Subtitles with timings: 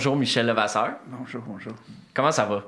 [0.00, 0.92] bonjour Michel Levasseur.
[1.08, 1.74] Bonjour, bonjour.
[2.14, 2.64] Comment ça va?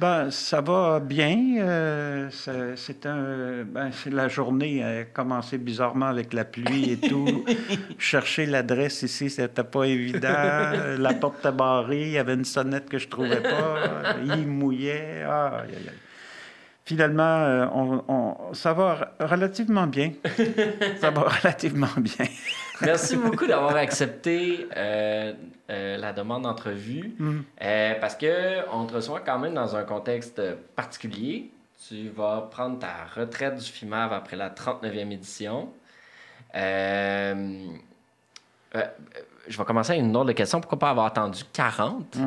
[0.00, 1.58] Ben, ça va bien.
[1.58, 2.28] Euh,
[2.74, 7.44] c'est un, ben, la journée a commencé bizarrement avec la pluie et tout.
[8.00, 10.28] Chercher l'adresse ici, c'était pas évident.
[10.98, 14.16] La porte était barrée, il y avait une sonnette que je trouvais pas.
[14.24, 15.22] Il mouillait.
[15.24, 15.98] Ah, aïe, aïe
[16.84, 20.12] finalement, euh, on, ça va relativement bien.
[21.00, 22.26] ça va relativement bien.
[22.80, 25.32] Merci beaucoup d'avoir accepté euh,
[25.70, 27.40] euh, la demande d'entrevue mm.
[28.00, 30.42] parce qu'on te reçoit quand même dans un contexte
[30.74, 31.50] particulier.
[31.88, 35.68] Tu vas prendre ta retraite du FIMAV après la 39e édition.
[36.54, 37.58] je
[38.72, 40.60] vais commencer avec une autre question.
[40.60, 42.18] Pourquoi pas avoir attendu 40?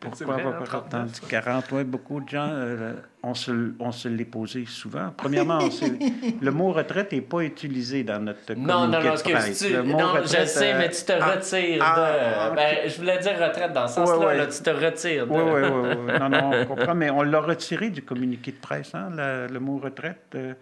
[0.00, 1.64] Pourquoi avoir attendu 40?
[1.72, 5.12] Oui, beaucoup de gens, euh, on se, on se l'est posé souvent.
[5.16, 5.58] Premièrement,
[6.40, 9.88] le mot retraite n'est pas utilisé dans notre Non, non, non, ce que tu...
[9.88, 12.02] non je sais, mais tu te euh, retires ah, de...
[12.02, 15.32] Ah, ben, je voulais dire retraite dans ce sens-là, tu te retires de...
[15.32, 16.18] Oui, oui, oui.
[16.18, 19.78] non, non, on comprend, mais on l'a retiré du communiqué de presse, hein, le, mot
[19.78, 20.32] retraite.
[20.34, 20.54] Euh,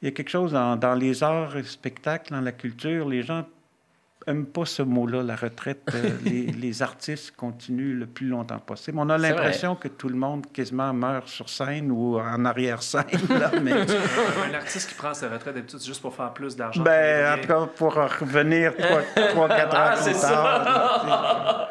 [0.00, 3.44] il y a quelque chose dans, dans les arts spectacles, dans la culture, les gens
[4.26, 5.82] n'aime pas ce mot-là, la retraite.
[5.94, 8.98] Euh, les, artistes continuent le plus longtemps possible.
[8.98, 13.04] On a l'impression que tout le monde quasiment meurt sur scène ou en arrière-scène.
[13.62, 13.72] Mais...
[13.72, 16.82] Un artiste qui prend sa retraite d'habitude, c'est juste pour faire plus d'argent.
[16.82, 21.70] Ben, en tout cas, pour revenir 3-4 ans plus tard.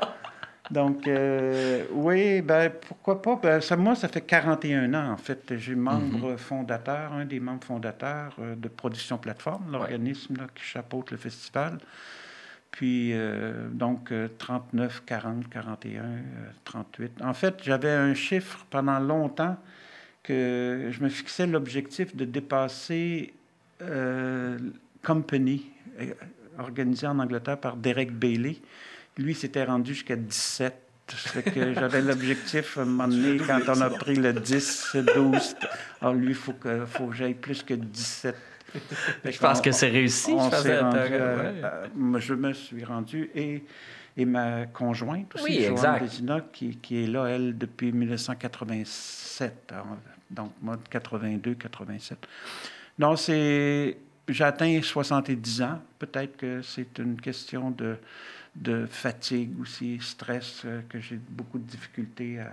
[0.71, 3.35] Donc, euh, oui, ben, pourquoi pas?
[3.35, 5.57] Ben, ça, moi, ça fait 41 ans, en fait.
[5.57, 6.37] J'ai membre mm-hmm.
[6.37, 11.77] fondateur, un des membres fondateurs euh, de Production Plateforme, l'organisme qui chapeaute le festival.
[12.71, 16.03] Puis, euh, donc, 39, 40, 41,
[16.63, 17.21] 38.
[17.21, 19.57] En fait, j'avais un chiffre pendant longtemps
[20.23, 23.33] que je me fixais l'objectif de dépasser
[23.81, 24.57] euh,
[25.03, 25.65] Company,
[25.99, 26.13] euh,
[26.59, 28.57] organisé en Angleterre par Derek Bailey.
[29.17, 30.73] Lui, s'était rendu jusqu'à 17.
[31.53, 35.55] que j'avais l'objectif, à un moment donné, quand on a pris le 10, 12,
[36.01, 38.35] alors lui, il faut que, faut que j'aille plus que 17
[39.25, 40.31] je pense que c'est réussi.
[40.31, 43.63] je, je me suis rendu et,
[44.17, 49.73] et ma conjointe aussi, oui, Joanne qui, qui, est là, elle, depuis 1987.
[50.29, 52.27] donc, moi, 82, 87.
[52.97, 53.97] Donc, c'est...
[54.27, 55.79] J'atteins 70 ans.
[55.97, 57.97] Peut-être que c'est une question de,
[58.55, 62.51] de fatigue aussi, stress, euh, que j'ai beaucoup de difficultés à,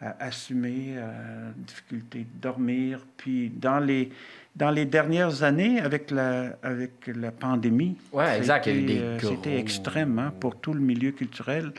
[0.00, 3.04] à assumer, euh, difficulté de dormir.
[3.16, 4.10] Puis dans les,
[4.58, 10.56] dans les dernières années, avec la, avec la pandémie, ouais, euh, c'était extrême hein, pour
[10.56, 11.72] tout le milieu culturel.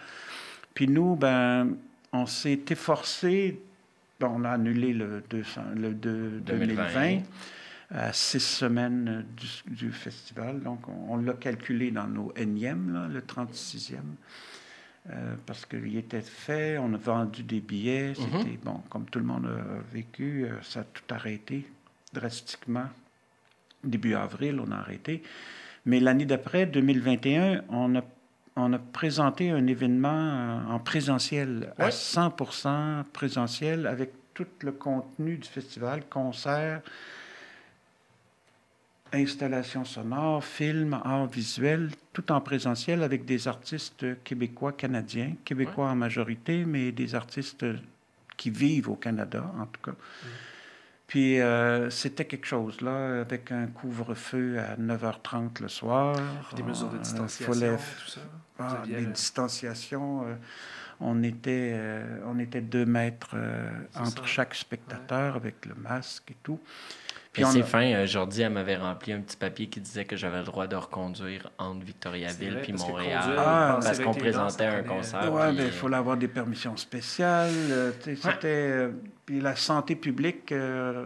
[0.73, 1.75] Puis nous, ben,
[2.13, 3.59] on s'est efforcé,
[4.21, 7.19] on a annulé le, 200, le 2020
[7.91, 9.25] à six semaines
[9.65, 10.61] du, festival.
[10.61, 13.95] Donc, on, l'a calculé dans nos énièmes, le 36e.
[15.09, 18.15] Euh, parce qu'il était fait, on a vendu des billets, mhm.
[18.15, 21.65] c'était bon, comme tout le monde a vécu, euh, ça a tout arrêté
[22.13, 22.87] drastiquement.
[23.83, 25.23] Début avril, on a arrêté.
[25.85, 28.01] Mais l'année d'après, 2021, on a,
[28.55, 35.37] on a présenté un événement euh, en présentiel, à 100% présentiel, avec tout le contenu
[35.37, 36.81] du festival, concerts,
[39.11, 45.95] installations sonores, films, art visuel, tout en présentiel avec des artistes québécois, canadiens, québécois en
[45.95, 47.65] majorité, mais des artistes
[48.37, 49.91] qui vivent au Canada, en tout cas.
[49.91, 50.27] Mm.
[51.09, 56.15] Puis euh, c'était quelque chose, là, avec un couvre-feu à 9h30 le soir.
[56.55, 58.21] Des mesures de euh, distanciation, tout ça.
[58.59, 60.27] Ah, des distanciations.
[60.27, 60.35] Euh,
[60.99, 61.75] on, était,
[62.27, 63.35] on était deux mètres
[63.95, 66.59] entre chaque spectateur avec le masque et tout.
[67.43, 70.39] Puis c'est fin, euh, Jordi, elle m'avait rempli un petit papier qui disait que j'avais
[70.39, 75.31] le droit de reconduire entre Victoriaville puis Montréal ah, parce qu'on présentait un concert.
[75.31, 77.51] Oui, mais il faut avoir des permissions spéciales.
[77.71, 78.91] Euh, c'était euh,
[79.25, 80.53] puis la santé publique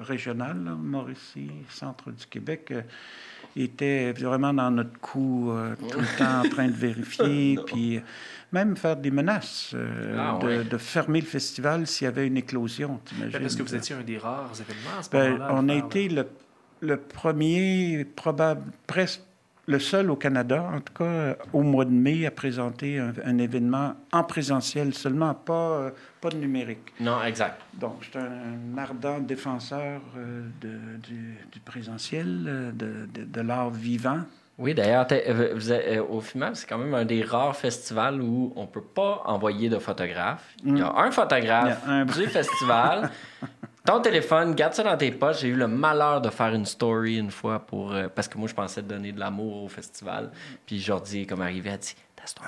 [0.08, 2.74] régionale, Mauricie, centre du Québec,
[3.56, 5.54] était vraiment dans notre coup
[5.90, 7.60] tout le temps en train de vérifier.
[7.66, 8.02] puis
[8.54, 13.00] même faire des menaces euh, ah, de, fermer le festival s'il y avait une éclosion.
[13.32, 16.28] Parce que vous étiez un des rares événements à ce ben, On a été le,
[16.80, 19.22] le, premier, probable, presque
[19.66, 23.96] le seul au Canada, en tout cas au mois de mai, à présenter un, événement
[24.12, 25.92] en présentiel seulement, pas, euh,
[26.22, 26.94] pas de numérique.
[27.00, 27.62] Non, exact.
[27.74, 33.72] Donc, je suis un ardent défenseur euh, de, du, du, présentiel, de, de, de l'art
[33.72, 34.24] vivant.
[34.60, 38.62] Oui, d'ailleurs, euh, euh, au FIMAP, c'est quand même un des rares festivals où on
[38.62, 40.54] ne peut pas envoyer de photographe.
[40.64, 40.98] Il y a mm.
[40.98, 42.06] un photographe un...
[42.06, 43.10] du festival.
[43.86, 45.42] Ton téléphone, garde ça dans tes poches.
[45.42, 47.94] J'ai eu le malheur de faire une story une fois pour.
[47.94, 50.32] Euh, parce que moi, je pensais donner de l'amour au festival.
[50.66, 51.96] Puis Jordi est comme arrivé, elle dit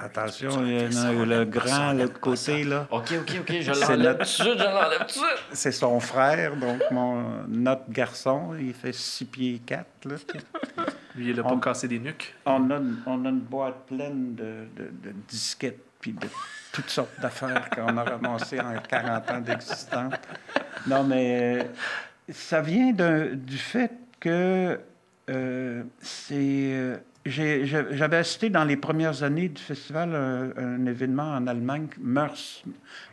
[0.02, 2.88] Attention, il y a le grand, l'autre côté, là.
[2.92, 5.44] OK, OK, OK, je l'enlève tout de suite, je l'enlève tout de suite.
[5.52, 10.16] C'est son frère, donc mon, notre garçon, il fait 6 pieds 4, là.
[11.16, 12.34] Lui, il a pas cassé des nuques.
[12.46, 16.28] On a, on a une boîte pleine de, de, de disquettes, puis de
[16.72, 20.14] toutes sortes d'affaires qu'on a ramassées en 40 ans d'existence.
[20.88, 21.64] Non, mais euh,
[22.30, 24.80] ça vient du fait que
[25.30, 27.00] euh, c'est...
[27.28, 32.64] Euh, j'avais assisté dans les premières années du festival un, événement en Allemagne, MERS,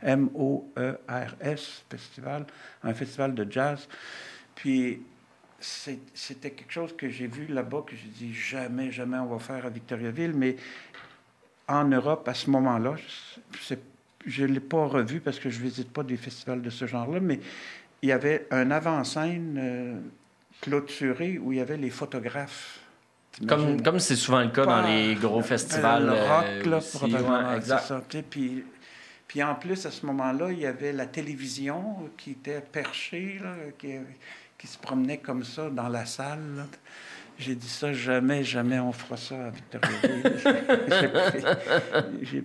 [0.03, 2.47] M-O-E-R-S, festival,
[2.83, 3.89] un festival de jazz.
[4.55, 5.03] Puis
[5.61, 9.65] c'était quelque chose que j'ai vu là-bas, que j'ai dit jamais, jamais on va faire
[9.65, 10.35] à Victoriaville.
[10.35, 10.57] Mais
[11.67, 12.97] en Europe, à ce moment-là,
[14.27, 16.87] je ne l'ai pas revu parce que je ne visite pas des festivals de ce
[16.87, 17.41] genre-là, mais
[18.03, 20.01] il y avait un avant-scène euh,
[20.61, 22.82] clôturé où il y avait les photographes
[23.47, 26.07] comme, comme c'est souvent le cas dans les gros festivals.
[26.07, 27.59] Le rock, euh, là, probablement.
[28.31, 28.65] Puis,
[29.27, 33.55] puis en plus, à ce moment-là, il y avait la télévision qui était perchée, là,
[33.79, 33.95] qui,
[34.59, 36.67] qui, se promenait comme ça dans la salle.
[37.39, 40.23] J'ai dit ça, jamais, jamais on fera ça à Victoriaville.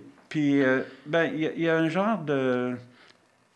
[0.28, 2.74] puis, euh, ben, il y, a un genre de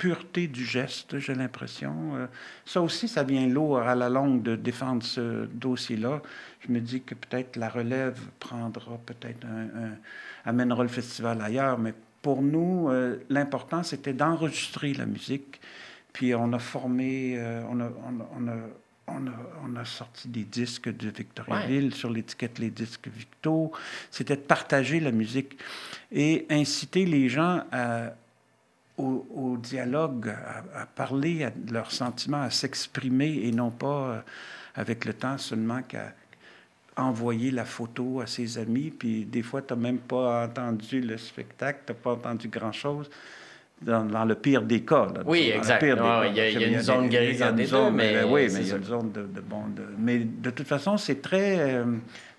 [0.02, 2.16] pureté du geste, j'ai l'impression.
[2.16, 2.26] Euh,
[2.64, 6.22] ça aussi, ça vient lourd à la longue de défendre ce dossier-là.
[6.58, 9.92] Je me dis que peut-être la relève prendra peut-être un,
[10.44, 15.60] amènera le festival ailleurs, mais pour nous, euh, l'important, c'était d'enregistrer la musique.
[16.12, 18.56] Puis on a formé, euh, on, a, on, a,
[19.06, 19.30] on, a,
[19.64, 23.70] on, a, sorti des disques de Victoriaville sur l'étiquette Les Disques Victo.
[24.10, 25.56] C'était de partager la musique
[26.10, 28.14] et inciter les gens à,
[28.98, 30.34] au, dialogue,
[30.74, 34.20] à, parler de leurs sentiments, à s'exprimer et non pas euh,
[34.74, 36.12] avec le temps seulement qu'à
[36.96, 38.90] envoyer la photo à ses amis.
[38.90, 43.10] Puis des fois, tu n'as même pas entendu le spectacle, tu n'as pas entendu grand-chose.
[43.80, 45.08] Dans, le pire des cas.
[45.26, 45.82] oui, exact.
[45.82, 48.22] Il y, a une zone grise des deux, mais...
[48.22, 49.64] Oui, mais il y a une zone de, bon...
[49.98, 51.58] mais de toute façon, c'est très...
[51.58, 51.84] Euh,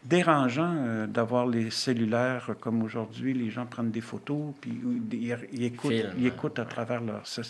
[0.05, 3.33] dérangeant euh, d'avoir les cellulaires comme aujourd'hui.
[3.33, 4.79] Les gens prennent des photos, puis
[5.11, 7.25] ils, écoutent, à travers leur...
[7.25, 7.41] Ça,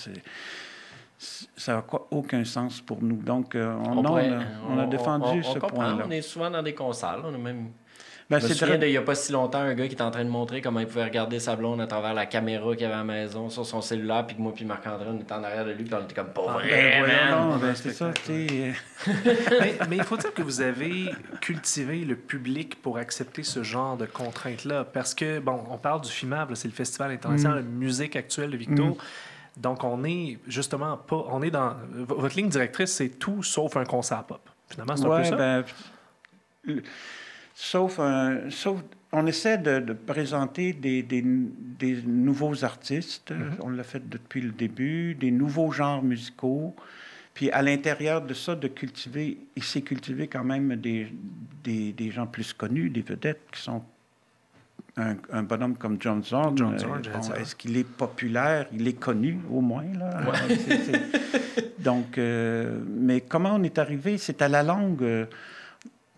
[1.56, 3.16] ça n'a aucun sens pour nous.
[3.18, 6.04] Donc, euh, on, on, a, défendu ce point-là.
[6.06, 7.22] On est souvent dans des consoles.
[7.24, 7.70] On a même
[8.30, 10.12] ben, je me souviens il n'y a pas si longtemps, un gars qui était en
[10.12, 12.94] train de montrer comment il pouvait regarder sa blonde à travers la caméra qu'il avait
[12.94, 15.66] à la maison sur son cellulaire, puis que moi puis Marc-André, on était en arrière
[15.66, 18.74] de lui, puis on était comme pas ah, vrai, ben, Non, ben, c'est ça, mais,
[19.90, 21.10] mais, il faut dire que vous avez
[21.42, 26.10] cultivé le public pour accepter ce genre de contraintes-là, parce que, bon, on parle du
[26.10, 27.74] FIMAB, c'est le Festival international de mm.
[27.78, 28.86] musique actuelle de Victo.
[28.86, 28.96] Mm.
[29.58, 31.26] Donc, on est justement pas.
[31.30, 31.76] On est dans.
[31.92, 34.42] Votre ligne directrice, c'est tout sauf un concert pop.
[34.68, 36.82] Finalement, c'est un peu ça.
[37.54, 38.00] Sauf,
[38.50, 38.84] sauf
[39.14, 43.32] on essaie de, présenter des, des, des, nouveaux artistes.
[43.32, 43.62] Mm-hmm.
[43.62, 46.76] On l'a fait depuis le début, des nouveaux genres musicaux.
[47.36, 51.08] Puis à l'intérieur de ça, de cultiver, il s'est cultivé quand même des,
[51.64, 53.84] des, gens plus connus, des vedettes qui sont
[54.98, 56.56] un, bonhomme comme John Zorn.
[56.58, 58.68] John euh, Est-ce qu'il est populaire?
[58.74, 59.86] Il est connu, au moins.
[59.98, 60.22] Là.
[61.80, 64.18] Donc, euh, mais comment on est arrivé?
[64.18, 65.28] C'est à la longue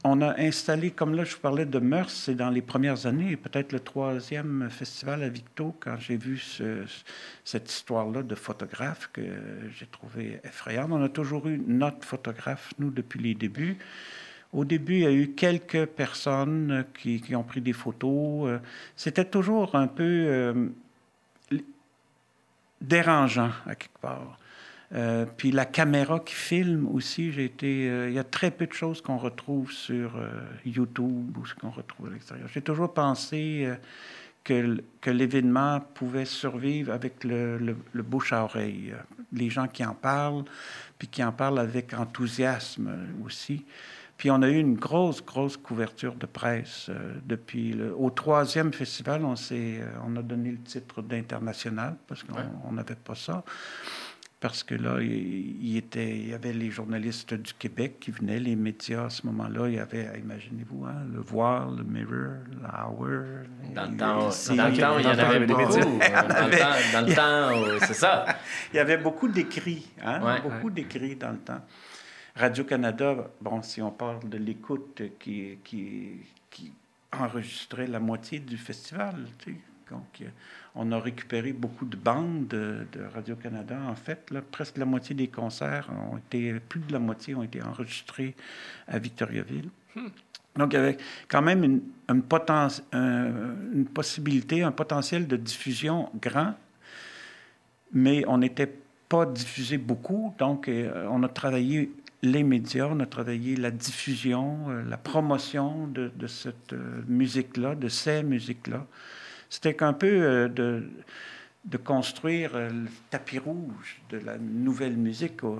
[0.07, 3.35] on a installé, comme là, je vous parlais de Meurs, c'est dans les premières années,
[3.35, 6.39] peut-être le troisième festival à Victo, quand j'ai vu
[7.43, 9.23] cette histoire-là de photographe que
[9.75, 10.91] j'ai trouvé effrayante.
[10.91, 13.79] On a toujours eu notre photographe, nous, depuis les débuts.
[14.53, 18.59] Au début, il y a eu quelques personnes qui, ont pris des photos.
[18.95, 20.67] C'était toujours un peu euh,
[22.79, 24.37] dérangeant, à quelque part.
[24.93, 27.89] Euh, puis la caméra qui filme aussi, j'ai été.
[27.89, 30.29] Euh, il y a très peu de choses qu'on retrouve sur euh,
[30.65, 32.47] YouTube ou ce qu'on retrouve à l'extérieur.
[32.53, 33.67] J'ai toujours pensé
[34.43, 38.93] que, que l'événement pouvait survivre avec le, le, bouche à oreille.
[39.33, 40.45] Les gens qui en parlent,
[40.99, 42.91] puis qui en parlent avec enthousiasme
[43.25, 43.65] aussi.
[44.17, 46.89] Puis on a eu une grosse, grosse couverture de presse
[47.25, 49.25] depuis le, au troisième festival.
[49.25, 49.33] On,
[50.07, 53.43] on a donné le titre d'international parce qu'on n'avait pas ça
[54.39, 58.55] parce que là, il, était, il y avait les journalistes du Québec qui venaient, les
[58.55, 59.67] médias à ce moment-là.
[59.69, 63.15] Il y avait, imaginez-vous, hein, le Voir, le Mirror, l'Hour.
[63.73, 65.63] Dans le temps, dans le temps il y en avait beaucoup.
[65.73, 68.25] Dans le temps, c'est ça.
[68.73, 71.61] Il y avait beaucoup d'écrits, hein, beaucoup d'écrits dans le temps.
[72.35, 76.09] Radio-Canada, bon, si on parle de l'écoute qui, qui,
[76.49, 76.73] qui
[77.13, 79.57] enregistrait la moitié du festival, tu sais,
[79.89, 80.21] donc,
[80.75, 83.77] on a récupéré beaucoup de bandes de, Radio-Canada.
[83.87, 87.43] En fait, là, presque la moitié des concerts ont été, plus de la moitié ont
[87.43, 88.35] été enregistrés
[88.87, 89.69] à Victoriaville.
[89.95, 90.07] Hmm.
[90.57, 92.23] Donc, il y avait quand même une, une,
[92.93, 96.53] une, possibilité, un potentiel de diffusion grand,
[97.91, 98.71] mais on n'était
[99.09, 100.33] pas diffusé beaucoup.
[100.37, 101.91] Donc, euh, on a travaillé
[102.21, 107.75] les médias, on a travaillé la diffusion, euh, la promotion de, de cette euh, musique-là,
[107.75, 108.85] de ces musiques-là.
[109.55, 110.83] C'était un peu de,
[111.63, 115.57] de, construire le tapis rouge de la nouvelle musique au,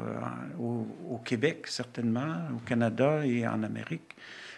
[0.60, 4.16] au, au Québec, certainement, au Canada et en Amérique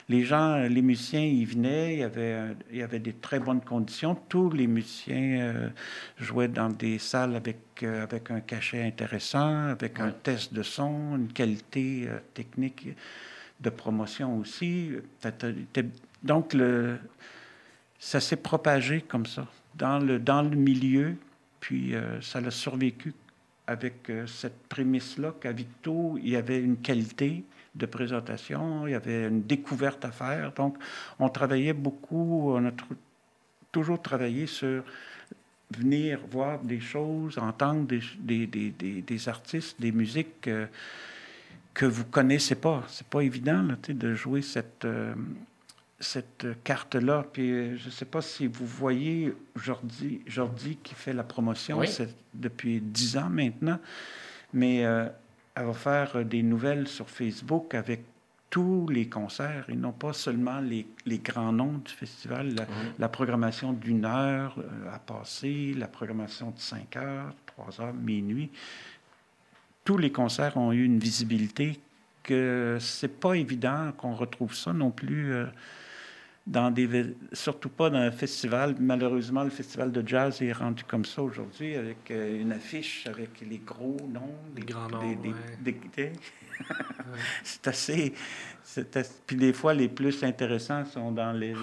[0.09, 3.61] les gens, les musiciens, ils venaient, il y avait, il y avait des très bonnes
[3.61, 4.15] conditions.
[4.29, 5.69] Tous les musiciens euh,
[6.17, 11.17] jouaient dans des salles avec, euh, avec un cachet intéressant, avec un test de son,
[11.17, 12.87] une qualité euh, technique
[13.59, 14.91] de promotion aussi.
[16.23, 16.99] Donc, le,
[17.99, 21.15] ça s'est propagé comme ça, dans le, dans le milieu,
[21.59, 23.13] puis ça l'a survécu
[23.65, 27.43] avec cette prémisse-là qu'à Victo, il y avait une qualité
[27.75, 30.51] de présentation, il y avait une découverte à faire.
[30.53, 30.77] Donc,
[31.19, 32.71] on travaillait beaucoup, on a
[33.71, 34.83] toujours travaillé sur
[35.75, 38.01] venir voir des choses, entendre des,
[38.47, 40.67] des, des, des artistes, des musiques que,
[41.73, 42.83] que vous connaissez pas.
[42.87, 45.13] C'est pas évident là, de jouer cette, euh,
[45.99, 47.25] cette carte-là.
[47.31, 51.81] Puis euh, je ne sais pas si vous voyez Jordi, Jordi qui fait la promotion
[52.33, 53.79] depuis dix ans maintenant,
[54.53, 55.07] mais euh,
[55.55, 58.01] elle va faire euh, des nouvelles sur Facebook avec
[58.49, 62.55] tous les concerts et non pas seulement les, les grands noms du festival,
[62.97, 64.55] la, programmation d'une heure
[64.93, 68.49] à passer, la programmation de 5 heures, 3 heures, minuit.
[69.83, 71.77] Tous les concerts ont eu une visibilité
[72.27, 75.33] que c'est pas évident qu'on retrouve ça non plus.
[75.33, 75.45] Euh,
[76.47, 78.75] dans des, surtout pas dans un festival.
[78.79, 83.29] Malheureusement, le festival de jazz est rendu comme ça aujourd'hui, avec euh, une affiche avec
[83.41, 85.01] les gros noms, les grands noms.
[87.43, 88.13] c'est assez.
[89.25, 91.53] Puis des fois, les plus intéressants sont dans les.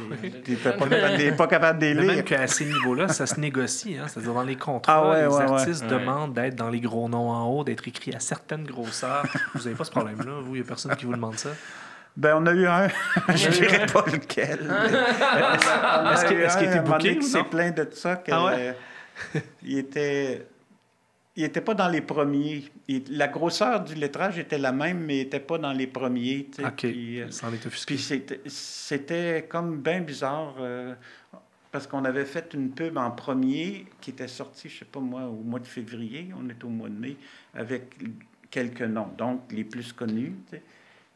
[0.45, 2.05] Tu n'es pas, capable de les lire.
[2.05, 3.97] Même qu'à ces niveaux-là, ça se négocie.
[3.97, 4.07] Hein?
[4.09, 7.65] C'est-à-dire, dans les contrats, ah les artistes demandent d'être dans les gros noms en haut,
[7.65, 9.25] d'être écrits à certaines grosseurs.
[9.55, 11.51] vous n'avez pas ce problème-là, vous, il n'y a personne qui vous demande ça.
[12.17, 12.89] Ben, on a eu un,
[13.35, 14.61] je ne dirais pas lequel.
[16.13, 18.23] Est-ce qu'il était booké C'est plein de ça.
[18.31, 18.77] ah ouais?
[19.63, 20.47] il était...
[21.37, 22.71] Il n'était pas dans les premiers.
[23.11, 26.49] la grosseur du lettrage était la même, mais il n'était pas dans les premiers.
[26.61, 26.73] OK.
[26.77, 27.99] Puis, euh, Ça en est Puis
[28.47, 30.95] c'était comme bien bizarre, euh,
[31.73, 35.01] parce qu'on avait fait une pub en premier qui était sortie, je ne sais pas
[35.01, 37.17] moi, au mois de février, on est au mois de mai,
[37.53, 37.97] avec
[38.49, 40.37] quelques noms, donc les plus connus.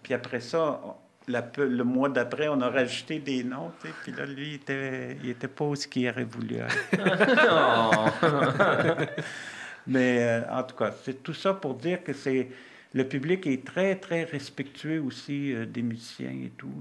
[0.02, 0.80] Puis après ça,
[1.28, 3.72] le mois d'après, on a rajouté des noms.
[4.02, 6.56] Puis là, lui, il était, il était pas ce qu'il aurait voulu
[9.86, 12.48] Mais euh, en tout cas, c'est tout ça pour dire que c'est
[12.94, 16.72] le public est très, très respectueux aussi euh, des musiciens et tout.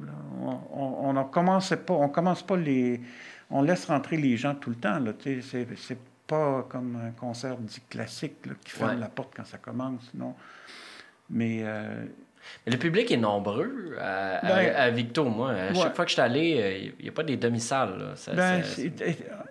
[0.72, 3.02] On ne commence pas, on commence pas les...
[3.50, 5.00] On laisse rentrer les gens tout le temps.
[5.22, 5.98] C'est,
[6.28, 10.36] pas comme un concert dit classique qui ferme la porte quand ça commence, non.
[11.30, 11.62] Mais...
[11.64, 12.06] Euh,
[12.66, 15.52] mais le public est nombreux à, ben, Victo, moi.
[15.52, 18.14] À chaque fois que je suis allé, il n'y a pas des demi-salles.
[18.36, 18.62] Ben,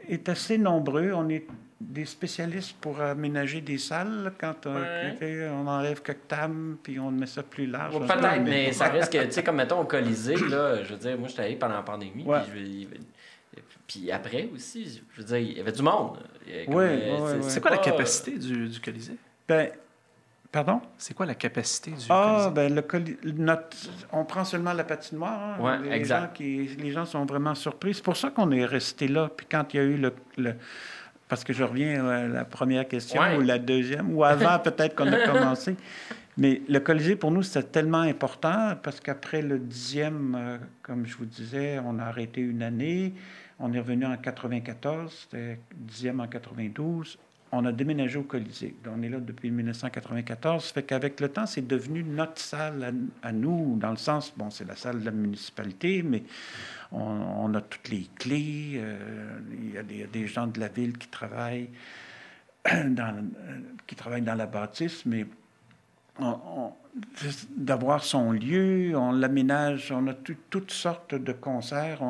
[0.09, 1.13] est, assez nombreux.
[1.13, 1.47] On est
[1.81, 7.43] des spécialistes pour aménager des salles quand on, enlève quelques tables puis on met ça
[7.43, 7.99] plus large.
[7.99, 11.29] Peut-être, mais, ça risque, tu sais, comme mettons au Colisée, là, je veux dire, moi,
[11.29, 12.27] je suis allé pendant la pandémie,
[13.87, 16.19] puis, après aussi, je veux dire, il y avait du monde.
[17.43, 19.17] c'est quoi la capacité du, du Colisée?
[19.49, 19.71] Ben,
[20.53, 20.81] Pardon?
[20.97, 22.83] C'est quoi la capacité du Ah, ben le
[23.33, 23.77] notre,
[24.13, 25.61] on prend seulement la patinoire.
[25.61, 25.81] Hein?
[25.83, 26.21] les, exact.
[26.21, 27.95] Gens qui, les gens sont vraiment surpris.
[27.95, 29.31] C'est pour ça qu'on est resté là.
[29.35, 30.55] Puis quand il y a eu le,
[31.29, 35.13] parce que je reviens à la première question ou la deuxième, ou avant peut-être qu'on
[35.13, 35.77] a commencé.
[36.39, 41.17] Mais le Colisée, pour nous, c'était tellement important parce qu'après le dixième, euh, comme je
[41.17, 43.15] vous disais, on a arrêté une année.
[43.59, 47.19] On est revenu en 94, c'était dixième en 92
[47.53, 48.75] on a déménagé au Colisée.
[48.87, 50.65] On est là depuis 1994.
[50.65, 54.51] Ça fait qu'avec le temps, c'est devenu notre salle à, nous, dans le sens, bon,
[54.51, 56.25] c'est la salle de la municipalité, mais
[56.93, 58.75] on, a toutes les clés.
[58.77, 61.71] Euh, il, y a des, gens de la ville qui travaillent
[62.65, 63.29] dans,
[63.87, 65.27] qui travaillent dans la bâtisse, mais
[67.57, 72.01] d'avoir son lieu, on l'aménage, on a toutes sortes de concerts,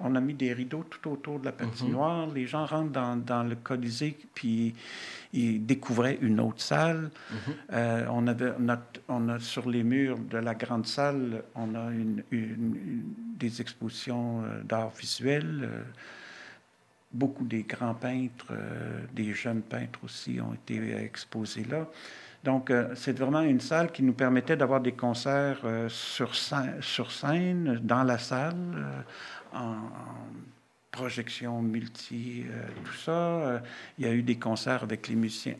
[0.00, 2.34] on, a mis des rideaux tout autour de la patinoire, mhm.
[2.34, 4.74] les gens rentrent dans, le Colisée, puis
[5.32, 7.10] ils découvraient une autre salle.
[7.30, 7.36] Mhm.
[7.72, 8.52] Euh, on, avait,
[9.08, 14.62] on, a, sur les murs de la grande salle, on a une, des expositions euh,
[14.62, 15.60] d'art visuel.
[15.62, 15.82] Euh,
[17.12, 18.52] beaucoup des grands peintres,
[19.14, 21.88] des jeunes peintres aussi ont été exposés là.
[22.46, 27.80] Donc, c'est vraiment une salle qui nous permettait d'avoir des concerts sur, scène, sur, scène,
[27.82, 28.86] dans la salle,
[29.52, 29.74] en
[30.96, 33.12] projection multi, euh, tout ça.
[33.12, 33.58] Euh,
[33.98, 35.54] il y a eu des concerts avec les musiciens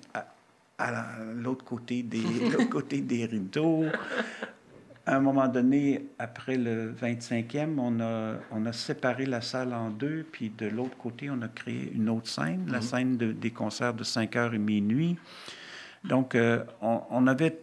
[0.78, 2.22] à, l'autre côté, des,
[2.70, 3.84] côté des rideaux.
[5.04, 9.90] À un moment donné, après le 25e, on a, on a séparé la salle en
[9.90, 12.82] deux, puis de l'autre côté, on a créé une autre scène, la mhm.
[12.82, 15.16] scène des concerts de 5 heures et minuit.
[16.08, 17.58] Donc, euh, on, on avait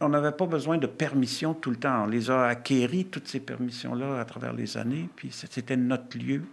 [0.00, 2.04] on n'avait pas besoin de permission tout le temps.
[2.04, 6.44] On les a acquéris, toutes ces permissions-là, à travers les années, puis c'était notre lieu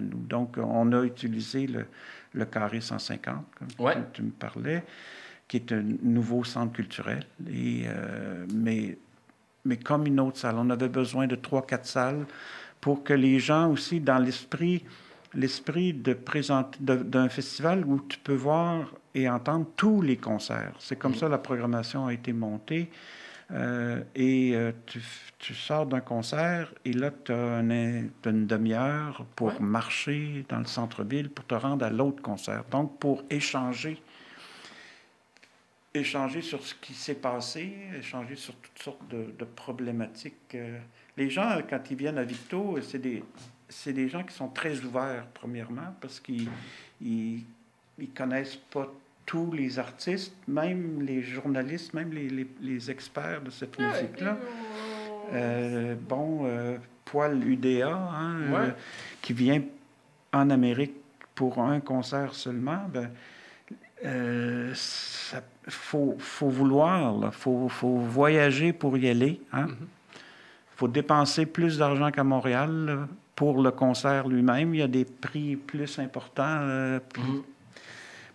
[0.00, 1.86] donc, on a utilisé le,
[2.32, 4.84] le carré 150, comme tu, me parlais,
[5.46, 7.24] qui est un nouveau centre culturel.
[7.50, 8.98] Et, euh, mais,
[9.64, 12.26] mais comme une autre salle, on avait besoin de trois, quatre salles
[12.80, 14.84] pour que les gens aussi, dans l'esprit,
[15.34, 16.16] l'esprit de
[16.80, 20.74] d'un festival où tu peux voir et entendre tous les concerts.
[20.78, 22.90] C'est comme ça la programmation a été montée.
[23.50, 25.00] Euh, et euh, tu,
[25.38, 31.30] tu, sors d'un concert et là, tu as, une demi-heure pour marcher dans le centre-ville
[31.30, 32.64] pour te rendre à l'autre concert.
[32.70, 34.02] Donc, pour échanger,
[35.94, 40.54] échanger sur ce qui s'est passé, échanger sur toutes sortes de, problématiques.
[40.54, 40.78] Euh,
[41.16, 43.24] les gens, quand ils viennent à Victo, c'est des,
[43.68, 46.48] c'est des gens qui sont très ouverts, premièrement, parce qu'ils
[47.00, 47.44] ils,
[47.98, 48.88] ils connaissent pas
[49.26, 54.38] tous les artistes, même les journalistes, même les, les, experts de cette musique-là.
[55.34, 58.70] Euh, bon, euh, Poil UDA, hein, euh,
[59.20, 59.62] qui vient
[60.32, 60.94] en Amérique
[61.34, 63.10] pour un concert seulement, ben,
[64.02, 64.72] il
[65.68, 69.40] faut, faut, vouloir, il faut, faut, voyager pour y aller.
[69.52, 69.66] Il hein.
[69.66, 70.18] mm-hmm.
[70.76, 73.08] faut dépenser plus d'argent qu'à Montréal
[73.38, 74.74] pour le concert lui-même.
[74.74, 77.42] Il y a des prix plus importants, mm-hmm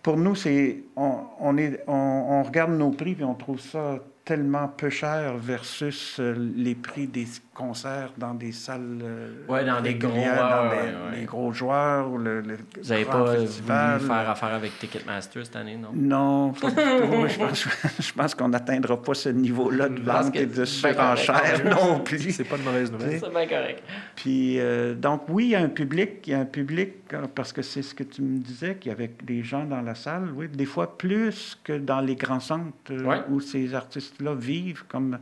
[0.04, 4.90] pour nous, c'est on, est, on, regarde nos prix et on trouve ça tellement peu
[4.90, 8.98] cher versus euh, les prix des concerts dans des salles.
[9.02, 10.70] Euh, ouais, dans les gros, dans
[11.12, 12.10] les, gros joueurs.
[12.10, 15.90] Ou le, Vous n'avez pas voulu faire affaire avec Ticketmaster cette année, non?
[15.94, 17.28] Non, pas du tout.
[17.28, 17.68] je pense,
[18.00, 22.32] je pense qu'on n'atteindra pas ce niveau-là de vente et de surenchère non plus.
[22.32, 23.20] C'est pas de mauvaise nouvelle.
[23.20, 23.82] C'est bien correct.
[24.16, 26.92] Puis, euh, donc, oui, il y a un public, il y a un public,
[27.34, 29.94] parce que c'est ce que tu me disais, qu'il y avait des gens dans la
[29.94, 32.72] salle, oui, des fois plus que dans les grands centres
[33.28, 35.18] où ces artistes-là vivent, comme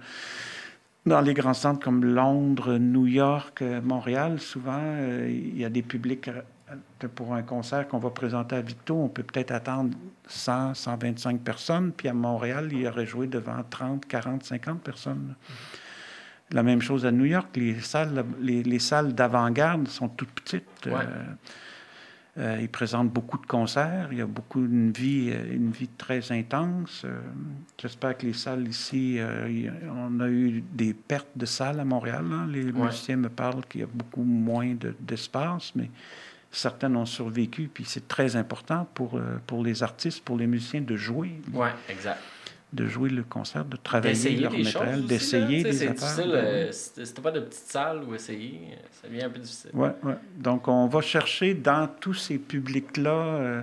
[1.06, 5.68] dans les grands centres comme Londres, New York, euh, Montréal, souvent, euh, il y a
[5.68, 9.96] des publics euh, pour un concert qu'on va présenter à Victo, on peut peut-être attendre
[10.28, 15.34] 100, 125 personnes, puis à Montréal, il y aurait joué devant 30, 40, 50 personnes.
[16.52, 20.86] La même chose à New York, les salles, les, salles d'avant-garde sont toutes petites.
[20.86, 21.00] Euh,
[22.36, 24.08] il présente beaucoup de concerts.
[24.10, 27.02] Il y a beaucoup une vie, euh, une vie très intense.
[27.04, 27.20] Euh,
[27.78, 29.18] j'espère que les salles ici,
[29.90, 32.24] on a eu des pertes de salles à Montréal.
[32.32, 32.46] Hein.
[32.50, 35.90] Les musiciens me parlent qu'il y a beaucoup moins d'espace, mais
[36.50, 37.68] certaines ont survécu.
[37.72, 41.32] Puis c'est très important pour, pour les artistes, pour les musiciens de jouer.
[41.52, 42.20] Oui, exact
[42.72, 46.24] de jouer le concert, de travailler leur matériel, d'essayer des affaires.
[46.26, 49.70] Euh, c'était pas de petite salle ou essayer, ça devient un peu difficile.
[49.74, 50.14] Oui, ouais.
[50.36, 53.62] Donc, on va chercher dans tous ces publics-là euh,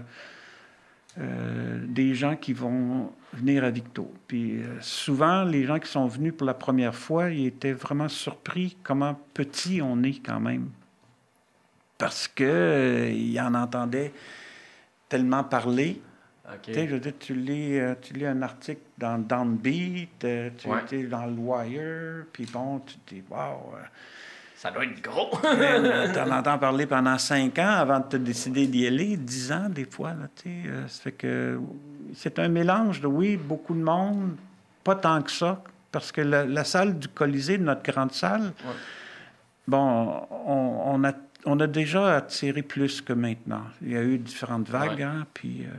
[1.19, 4.11] euh, des gens qui vont venir à Victo.
[4.27, 8.77] Puis souvent, les gens qui sont venus pour la première fois, ils étaient vraiment surpris
[8.83, 10.69] comment petit on est quand même.
[11.97, 14.13] Parce qu'ils en entendaient
[15.09, 15.99] tellement parler
[16.65, 21.03] je veux dire, tu lis, euh, tu lis un article dans Downbeat, euh, tu es
[21.03, 23.75] dans le Wire, puis bon, tu te dis, wow.
[23.75, 23.83] Euh,
[24.55, 25.29] ça doit être gros.
[25.41, 29.69] tu en entends parler pendant cinq ans avant de te décider d'y aller, dix ans
[29.69, 30.09] des fois.
[30.09, 30.27] Là,
[30.87, 31.59] ça fait que
[32.13, 34.35] c'est un mélange de, oui, beaucoup de monde,
[34.83, 38.51] pas tant que ça, parce que la, salle du Colisée, notre grande salle,
[39.65, 41.13] bon, on, a,
[41.45, 43.63] on a déjà attiré plus que maintenant.
[43.81, 45.61] Il y a eu différentes vagues, hein, puis...
[45.63, 45.77] Euh,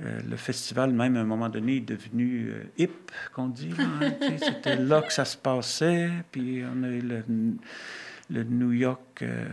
[0.00, 3.74] le festival, même à un moment donné, est devenu euh, hip, qu'on dit.
[3.78, 6.10] Hein, c'était là que ça se passait.
[6.32, 7.02] Puis on a eu
[8.30, 9.46] le, New York, euh,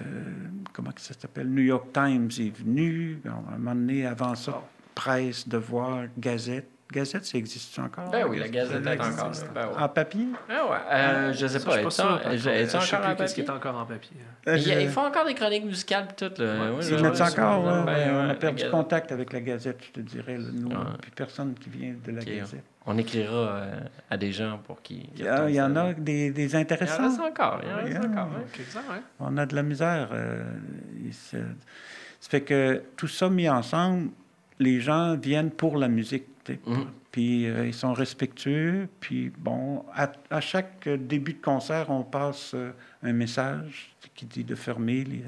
[0.73, 1.49] comment ça s'appelle?
[1.49, 3.19] New York Times est venu.
[3.25, 4.63] à un moment donné, avant ça,
[4.95, 6.69] presse, devoir, gazette.
[6.91, 8.09] Gazette, ça existe encore?
[8.11, 9.31] Ben oui, la Gazette est encore.
[9.53, 10.27] Ben en papier?
[10.49, 10.77] Ah ouais.
[10.91, 11.81] Euh, je sais pas.
[11.83, 13.33] Je sais pas Est-ce encore en papier?
[13.35, 14.17] qui est encore en papier.
[14.81, 16.41] Ils font encore des chroniques musicales et tout.
[16.41, 16.71] Là.
[16.73, 17.63] Ouais, Ils mettent encore.
[17.63, 20.37] on a perdu contact avec la Gazette, je te dirais.
[20.37, 20.69] nous,
[21.01, 22.63] puis personne qui vient de la Gazette.
[22.89, 25.09] On écrira euh, à des gens pour qui.
[25.17, 27.09] Il y, en a des, des intéressants.
[27.09, 27.61] Il y en a encore.
[27.85, 28.29] Il y en a encore.
[29.19, 30.07] On a de la misère.
[30.13, 30.41] Euh,
[31.11, 31.37] Ça
[32.21, 34.09] fait que tout ça mis ensemble,
[34.59, 36.23] les gens viennent pour la musique.
[36.65, 36.87] Mhm.
[37.11, 38.89] Puis euh, ils sont respectueux.
[38.99, 42.71] Puis bon, à, chaque début de concert, on passe euh,
[43.03, 45.03] un message qui dit de fermer.
[45.03, 45.23] Les...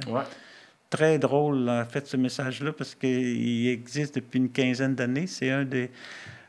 [0.90, 5.28] Très drôle, en fait, ce message-là, parce qu'il existe depuis une quinzaine d'années.
[5.28, 5.92] C'est un des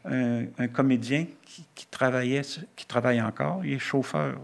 [0.07, 1.27] un, comédien
[1.75, 2.43] qui, travaillait,
[2.75, 4.41] qui travaille encore, il est chauffeur,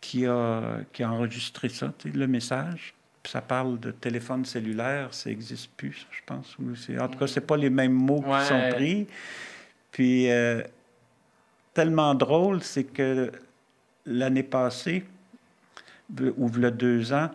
[0.00, 2.95] qui a, qui a enregistré ça, le message
[3.26, 6.56] ça parle de téléphone cellulaire, ça n'existe plus, je pense.
[6.98, 9.06] En tout cas, ce pas les mêmes mots qui sont pris.
[9.90, 10.62] Puis, euh,
[11.74, 13.32] tellement drôle, c'est que
[14.04, 15.04] l'année passée,
[16.36, 17.30] ou a deux ans,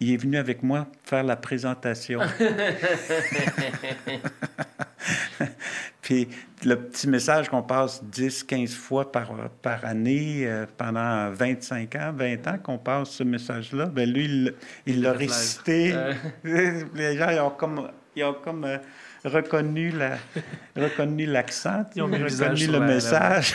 [0.00, 2.20] il est venu avec moi faire la présentation.
[6.08, 6.26] Puis
[6.64, 12.12] le petit message qu'on passe 10, 15 fois par, par année euh, pendant 25 ans,
[12.16, 14.50] 20 ans qu'on passe ce message-là, ben lui,
[14.86, 15.94] il l'a récité.
[16.44, 18.78] Les gens ils ont comme, ils ont comme euh,
[19.22, 20.16] reconnu, la,
[20.74, 23.52] reconnu l'accent, ils ont reconnu le message.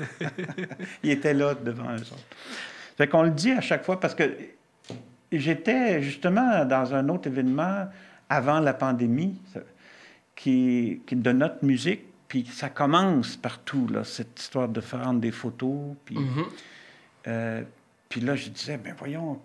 [1.02, 2.24] il était là devant eux autres.
[2.96, 4.34] Fait qu'on le dit à chaque fois parce que
[5.30, 7.86] j'étais justement dans un autre événement
[8.30, 9.38] avant la pandémie
[10.40, 15.32] qui, qui de notre musique, puis ça commence partout, là, cette histoire de faire des
[15.32, 15.94] photos.
[16.04, 16.44] Puis, mm-hmm.
[17.26, 17.62] euh,
[18.08, 19.38] puis là, je disais, ben voyons,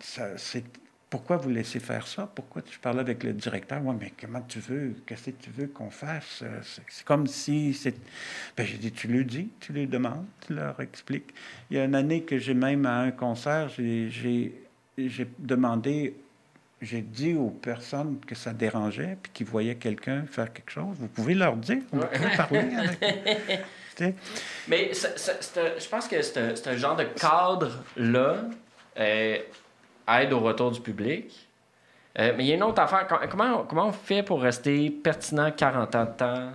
[0.00, 0.64] c'est,
[1.08, 2.26] pourquoi vous laissez faire ça?
[2.34, 3.84] Pourquoi je parlais avec le directeur?
[3.84, 4.96] Ouais, mais comment tu veux?
[5.06, 6.42] Qu'est-ce que tu veux qu'on fasse?
[6.62, 7.94] C'est, comme si c'est.
[8.56, 11.32] Ben, j'ai dit, tu le dis, tu lui demandes, tu leur expliques.
[11.70, 14.10] Il y a une année que j'ai même à un concert, j'ai,
[14.98, 16.16] j'ai demandé
[16.82, 21.08] j'ai dit aux personnes que ça dérangeait, puis qui voyaient quelqu'un faire quelque chose, vous
[21.08, 23.00] pouvez leur dire, on peut parler avec
[24.68, 28.36] Mais je pense que c'est un genre de cadre-là
[28.98, 29.38] euh,
[30.08, 31.48] aide au retour du public.
[32.18, 33.06] Euh, mais il y a une autre affaire.
[33.30, 36.52] Comment, comment on fait pour rester pertinent 40 ans de temps?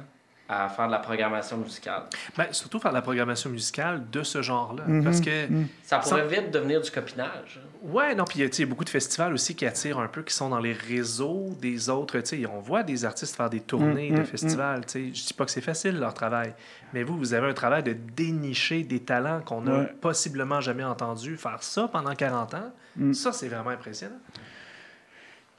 [0.49, 2.03] À faire de la programmation musicale.
[2.35, 4.83] Bien, surtout faire de la programmation musicale de ce genre-là.
[4.87, 5.03] Mhm.
[5.03, 5.47] Parce que.
[5.47, 5.67] Mhm.
[5.83, 7.59] Ça pourrait vite devenir du copinage.
[7.81, 10.33] Ouais, non, puis il y a beaucoup de festivals aussi qui attirent un peu, qui
[10.33, 12.19] sont dans les réseaux des autres.
[12.19, 14.19] Tu sais, on voit des artistes faire des tournées mhm.
[14.19, 14.85] de festivals.
[14.85, 16.53] Tu sais, je dis pas que c'est facile leur travail,
[16.93, 21.37] mais vous, vous avez un travail de dénicher des talents qu'on n'a possiblement jamais entendus.
[21.37, 22.71] Faire ça pendant 40 ans,
[23.13, 24.19] ça, c'est vraiment impressionnant.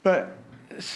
[0.03, 0.27] Ben,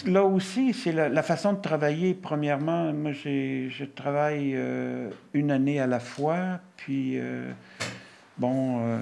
[0.06, 2.14] là aussi, c'est la, façon de travailler.
[2.14, 7.50] Premièrement, moi, je travaille euh, une année à la fois, puis, euh,
[8.38, 8.98] bon, euh,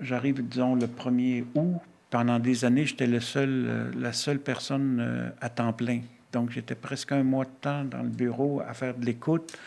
[0.00, 1.80] j'arrive, disons, le 1er août.
[2.10, 6.00] Pendant des années, j'étais le seul, la seule personne à temps plein.
[6.32, 9.58] Donc, j'étais presque un mois de temps dans le bureau à faire de l'écoute,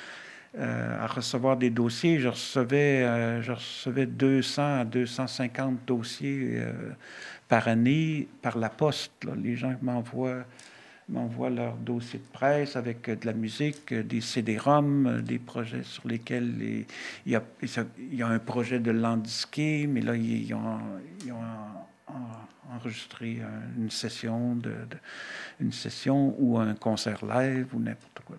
[0.60, 2.20] à recevoir des dossiers.
[2.20, 6.64] Je recevais, je recevais 200 à 250 dossiers
[7.52, 9.12] par année par la poste.
[9.36, 10.46] Les gens m'envoient
[11.10, 15.40] m'envoient leur dossier de presse avec euh, de la musique, euh, des CD-ROM, euh, des
[15.40, 16.86] projets sur lesquels
[17.26, 20.80] il, y a, il y a un projet de landscape, mais là, ils ont,
[22.74, 23.42] enregistré
[23.78, 24.74] une session, de,
[25.60, 28.38] une session ou un concert live ou n'importe quoi.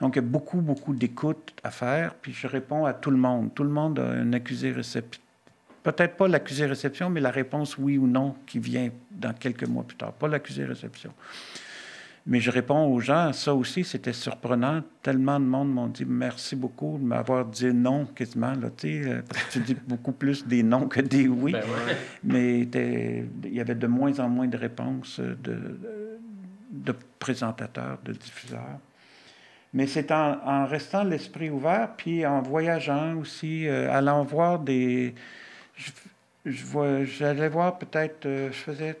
[0.00, 3.18] Donc, il y a beaucoup, beaucoup d'écoute à faire, puis je réponds à tout le
[3.18, 3.54] monde.
[3.54, 5.20] Tout le monde a un accusé réceptif
[5.86, 9.96] Peut-être pas l'accusé-réception, mais la réponse oui ou non qui vient dans quelques mois plus
[9.96, 10.12] tard.
[10.14, 11.12] Pas l'accusé-réception.
[12.26, 14.82] Mais je réponds aux gens, ça aussi, c'était surprenant.
[15.00, 18.50] Tellement de monde m'ont dit merci beaucoup de m'avoir dit non quasiment.
[18.54, 18.68] Là,
[19.28, 21.52] parce que tu dis beaucoup plus des non que des oui.
[21.52, 21.62] Ben
[22.24, 25.78] mais il y avait de moins en moins de réponses de,
[26.72, 28.80] de présentateurs, de diffuseurs.
[29.72, 35.14] Mais c'est en, restant l'esprit ouvert, puis en voyageant aussi, euh, allant voir des,
[36.44, 39.00] j'allais voir peut-être, euh, je faisais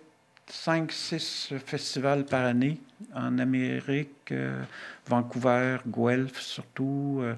[0.50, 2.78] 5-6 festivals par année
[3.14, 4.62] en Amérique, euh,
[5.06, 7.34] Vancouver, Guelph surtout, euh,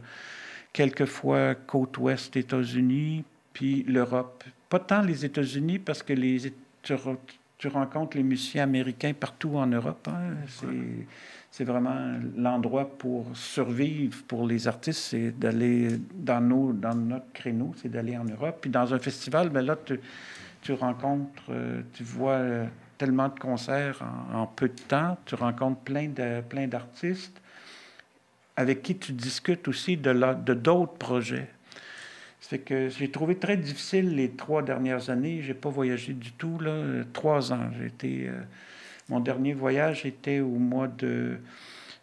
[0.72, 4.44] quelquefois côte ouest États-Unis, puis l'Europe.
[4.68, 6.52] Pas tant les États-Unis parce que les,
[7.58, 10.08] tu, rencontres les musiciens américains partout en Europe.
[10.08, 11.06] Hein, c'est,
[11.50, 17.74] c'est vraiment l'endroit pour survivre pour les artistes, c'est d'aller dans, nos, dans notre créneau,
[17.76, 18.58] c'est d'aller en Europe.
[18.60, 19.98] Puis dans un festival, ben là, tu,
[20.62, 22.66] tu rencontres, euh, tu vois euh,
[22.96, 27.40] tellement de concerts en, peu de temps, tu rencontres plein de plein d'artistes
[28.56, 31.48] avec qui tu discutes aussi de, de d'autres projets.
[32.40, 35.42] C'est que j'ai trouvé très difficile les trois dernières années.
[35.42, 37.70] J'ai pas voyagé du tout là, trois ans.
[37.76, 38.40] J'ai été euh,
[39.08, 41.38] mon dernier voyage était au mois de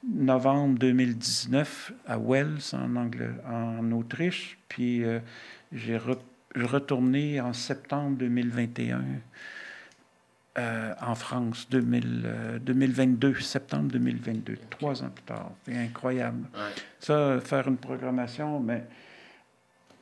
[0.08, 2.96] novembre 2019 à Wells, en,
[3.50, 4.58] en Autriche.
[4.68, 5.20] Puis euh,
[5.72, 5.98] j'ai
[6.56, 9.04] retourné en septembre 2021.
[10.58, 15.52] en France 2000, 2022, septembre 2022, trois ans plus tard.
[15.66, 16.48] C'est incroyable.
[17.00, 18.84] Ça, faire une programmation, mais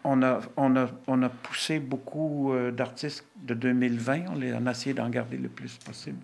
[0.04, 4.26] on a, on a, on a poussé beaucoup d'artistes de 2020.
[4.30, 6.20] On, les, a essayé d'en garder le plus possible.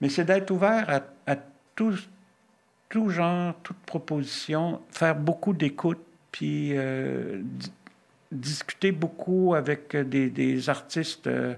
[0.00, 1.36] Mais c'est d'être ouvert à,
[1.74, 1.94] tout,
[2.88, 6.74] tout genre, toute proposition, faire beaucoup d'écoute, puis
[8.32, 11.54] discuter beaucoup avec des, des artistes euh,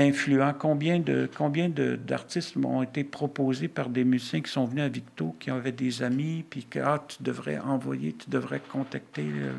[0.00, 0.54] influents.
[0.58, 5.36] Combien de combien d'artistes m'ont été proposés par des musiciens qui sont venus à Victo,
[5.38, 9.52] qui avaient des amis, puis que ah, tu devrais envoyer, tu devrais contacter le,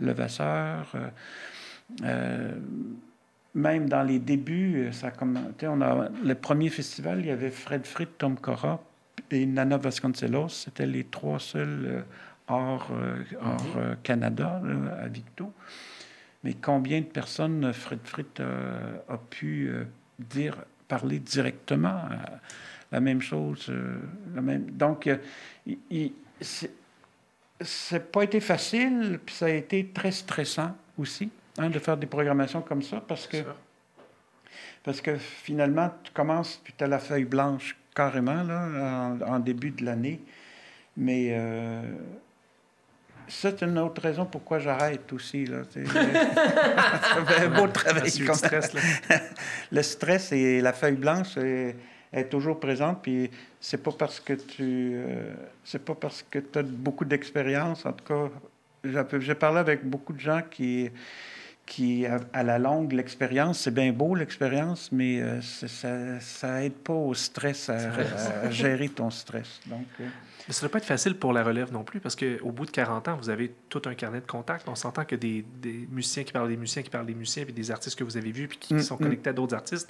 [0.00, 0.90] le Vasseur.
[0.94, 1.08] Euh,
[2.04, 2.52] euh,
[3.54, 5.24] même dans les débuts, ça a
[5.68, 8.82] on a le premier festival, il y avait Fred Frit, Tom Cora
[9.30, 10.48] et Nana Vasconcelos.
[10.48, 12.04] C'était les trois seuls
[12.48, 13.56] hors, euh, mhm.
[13.76, 14.60] euh, Canada,
[15.00, 15.52] à Victo.
[16.44, 19.84] Mais combien de personnes Fred Frit a, pu euh,
[20.18, 20.56] dire,
[20.88, 22.02] parler directement
[22.90, 23.72] la même chose?
[24.34, 24.70] la même...
[24.70, 25.08] Donc,
[25.66, 26.12] il,
[27.64, 32.06] c'est pas été facile, puis ça a été très stressant aussi hein, de faire des
[32.06, 33.38] programmations comme ça parce que,
[34.82, 39.70] parce que finalement, tu commences, puis tu as la feuille blanche carrément là, en, début
[39.70, 40.20] de l'année.
[40.96, 41.38] Mais
[43.28, 45.46] c'est une autre raison pourquoi j'arrête aussi.
[45.46, 45.58] Là.
[47.38, 48.10] Un beau travail.
[48.18, 48.72] Le stress,
[49.72, 51.76] le stress et la feuille blanche est,
[52.30, 53.02] toujours présente.
[53.02, 53.30] Puis
[53.60, 55.32] c'est pas parce que tu euh,
[55.64, 57.86] c'est pas parce que tu as beaucoup d'expérience.
[57.86, 58.30] En tout cas,
[59.18, 60.90] j'ai parlé avec beaucoup de gens qui
[61.66, 66.92] qui, à la longue, l'expérience, c'est bien beau l'expérience, mais euh, ça, ça aide pas
[66.92, 69.60] au stress, à, gérer ton stress.
[69.66, 70.06] Donc, euh,
[70.48, 72.66] mais ça ne doit pas être facile pour la relève non plus, parce qu'au bout
[72.66, 74.68] de 40 ans, vous avez tout un carnet de contacts.
[74.68, 77.52] On s'entend que des, des, musiciens qui parlent des musiciens qui parlent des musiciens, puis
[77.52, 79.02] des artistes que vous avez vus, puis qui, mm, sont mm.
[79.02, 79.88] connectés à d'autres artistes.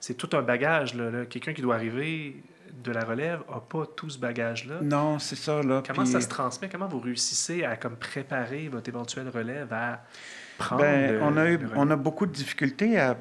[0.00, 0.94] C'est tout un bagage.
[0.94, 2.42] Là, Quelqu'un qui doit arriver
[2.82, 4.80] de la relève n'a pas tout ce bagage-là.
[4.82, 5.62] Non, c'est ça.
[5.62, 6.68] Là, Comment ça se transmet?
[6.68, 10.04] Comment vous réussissez à comme, préparer votre éventuelle relève à
[10.58, 10.82] prendre...
[10.82, 13.16] Ben, on, a eu, on a beaucoup de difficultés à...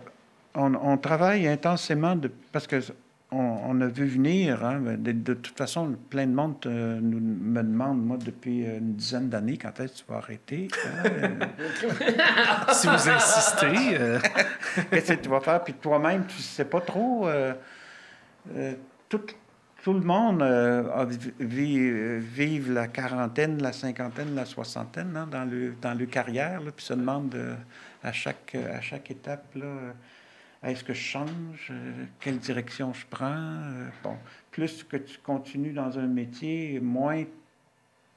[0.54, 2.32] On, on travaille intensément de...
[2.52, 2.82] parce que
[3.34, 8.06] on, a vu venir, hein, de, toute façon, plein de monde euh, nous, me demande,
[8.06, 10.68] moi, depuis une dizaine d'années, quand est-ce que tu vas arrêter?
[10.86, 11.48] Hein?
[12.74, 13.98] si vous insistez.
[13.98, 14.20] Euh.
[14.90, 15.64] Qu'est-ce que tu vas faire?
[15.64, 17.28] Puis toi-même, tu ne sais pas trop.
[17.30, 17.54] Euh,
[19.08, 19.22] tout,
[19.84, 20.44] tout, le monde
[21.40, 26.94] vit, la quarantaine, la cinquantaine, la soixantaine hein, dans, le, dans le carrière, puis se
[26.94, 27.36] demande
[28.04, 29.56] à, chaque, à chaque étape.
[29.56, 29.94] Là,
[30.64, 31.70] est-ce que je change?
[31.72, 33.26] Euh, quelle direction je prends?
[33.26, 34.16] Euh, bon,
[34.52, 37.24] plus que tu continues dans un métier, moins,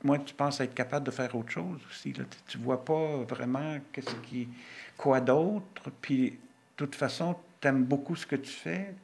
[0.03, 2.13] moins tu penses être capable de faire autre chose aussi.
[2.47, 4.49] Tu ne vois pas vraiment qu'est-ce qui,
[4.97, 5.91] quoi d'autre.
[6.03, 6.37] Puis, de
[6.77, 8.95] toute façon, tu aimes beaucoup ce que tu fais.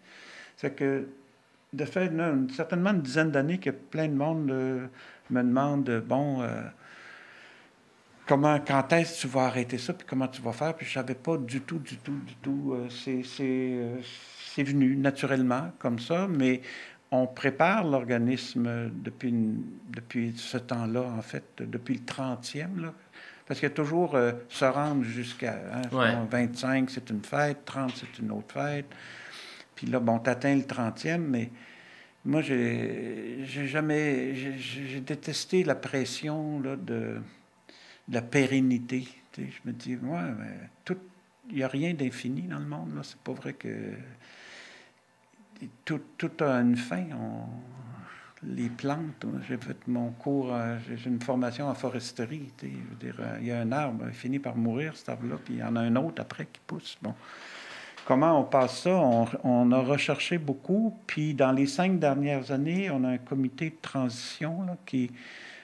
[0.59, 1.09] C'est que,
[1.73, 2.13] de fait,
[2.55, 4.87] certainement une dizaine d'années que plein de monde euh,
[5.31, 6.43] me demande, bon,
[8.31, 10.93] comment, quand est-ce que tu vas arrêter ça, puis comment tu vas faire, puis je
[10.93, 12.75] savais pas du tout, du tout, du tout.
[12.75, 12.89] Euh,
[13.41, 14.01] euh,
[14.55, 16.63] c'est venu naturellement comme ça, mais
[17.11, 19.35] on prépare l'organisme depuis,
[19.89, 22.95] depuis ce temps-là, en fait, depuis le 30e, là.
[23.49, 25.59] Parce qu'il y a toujours euh, se rendre jusqu'à
[25.91, 28.87] 25, hein, c'est une fête, 30, c'est une autre fête.
[29.81, 31.49] Puis là, bon, tu atteins le 30e, mais
[32.27, 34.35] moi, j'ai jamais.
[34.35, 37.17] J'ai détesté la pression là, de
[38.11, 39.09] la pérennité.
[39.39, 40.21] je me dis, moi,
[40.85, 40.99] tout,
[41.49, 43.01] il n'y a rien d'infini dans le monde.
[43.03, 43.69] C'est pas vrai que
[45.87, 47.07] tout, tout a une fin.
[48.43, 52.53] les plantes, j'ai fait mon cours, euh, j'ai une formation en foresterie.
[52.63, 55.37] Je veux dire, euh, il y a un arbre, il finit par mourir, cet arbre-là,
[55.43, 56.99] puis il y en a un autre après qui pousse.
[57.01, 57.15] Bon.
[58.07, 58.91] Comment on passe ça?
[58.91, 63.71] On, on, a recherché beaucoup, puis dans les cinq dernières années, on a un comité
[63.71, 65.11] de transition là, qui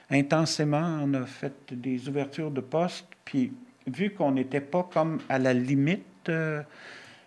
[0.09, 0.99] intensément.
[1.03, 3.07] On a fait des ouvertures de postes.
[3.25, 3.51] Puis,
[3.85, 6.63] vu qu'on n'était pas comme à la limite euh,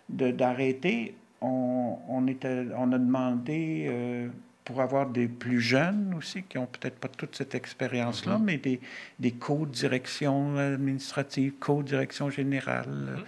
[0.09, 4.27] d'arrêter, on, on, était, on a demandé euh,
[4.63, 8.43] pour avoir des plus jeunes aussi, qui n'ont peut-être pas toute cette expérience-là, mm-hmm.
[8.43, 8.79] mais des,
[9.19, 12.87] des co-directions administratives, co-direction générale.
[12.87, 13.23] Mm-hmm.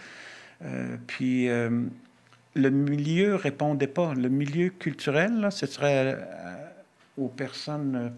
[0.64, 4.14] Euh, puis le milieu répondait pas.
[4.14, 6.18] Le milieu culturel, là, ce serait
[7.18, 8.14] aux personnes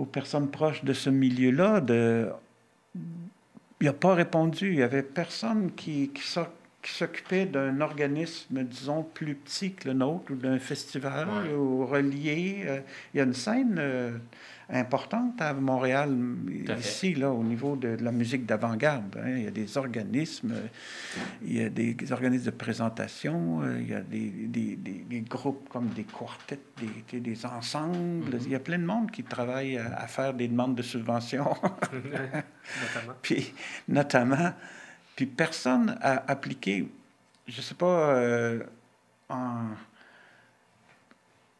[0.00, 2.30] aux personnes proches de ce milieu-là, de...
[3.80, 4.70] il n'a pas répondu.
[4.70, 6.22] Il n'y avait personne qui, qui,
[6.82, 12.62] qui s'occupait d'un organisme, disons, plus petit que le nôtre, ou d'un festival, ou relié.
[12.66, 12.80] Euh,
[13.12, 14.16] il y a une scène euh,
[14.70, 16.16] importante à Montréal,
[16.78, 19.14] ici, là, au niveau de, la musique d'avant-garde.
[19.22, 19.36] Hein.
[19.36, 20.54] Il y a des organismes,
[21.44, 25.68] il y a des, organismes de présentation, euh, il y a des, des, des, groupes
[25.68, 26.60] comme des quartets,
[27.12, 28.36] des, des ensembles.
[28.36, 28.44] Mm-hmm.
[28.46, 31.54] Il y a plein de monde qui travaille à, faire des demandes de subventions.
[31.92, 33.14] notamment.
[33.22, 33.52] Puis,
[33.86, 34.54] notamment.
[35.20, 36.88] Puis personne a appliqué,
[37.46, 38.60] je ne sais pas, euh,
[39.28, 39.64] en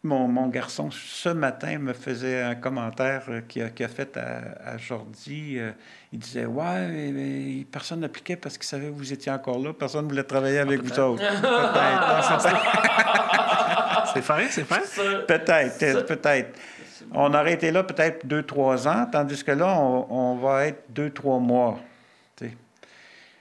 [0.02, 4.54] mon, mon, garçon, ce matin, me faisait un commentaire euh, qu'il a, a, fait à,
[4.64, 5.58] à Jordi.
[5.58, 5.72] Euh,
[6.10, 9.74] il disait Ouais, mais, personne n'appliquait parce qu'il savait que vous étiez encore là.
[9.74, 11.20] Personne ne voulait travailler avec vous autres.
[11.20, 12.40] Peut-être.
[14.14, 14.80] c'est vrai, c'est vrai.
[15.28, 16.58] Peut-être, peut-être.
[17.12, 21.10] On aurait été là peut-être deux, trois ans, tandis que là, on, va être deux,
[21.10, 21.78] trois mois.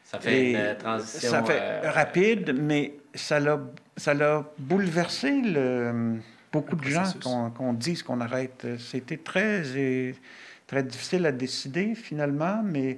[0.09, 1.29] Ça fait une transition.
[1.29, 3.59] Ça fait rapide, mais ça l'a,
[3.95, 6.17] ça l'a bouleversé le
[6.51, 7.03] beaucoup de gens
[7.55, 8.65] qu'on dise qu'on arrête.
[8.79, 9.61] C'était très,
[10.65, 12.97] très difficile à décider finalement, mais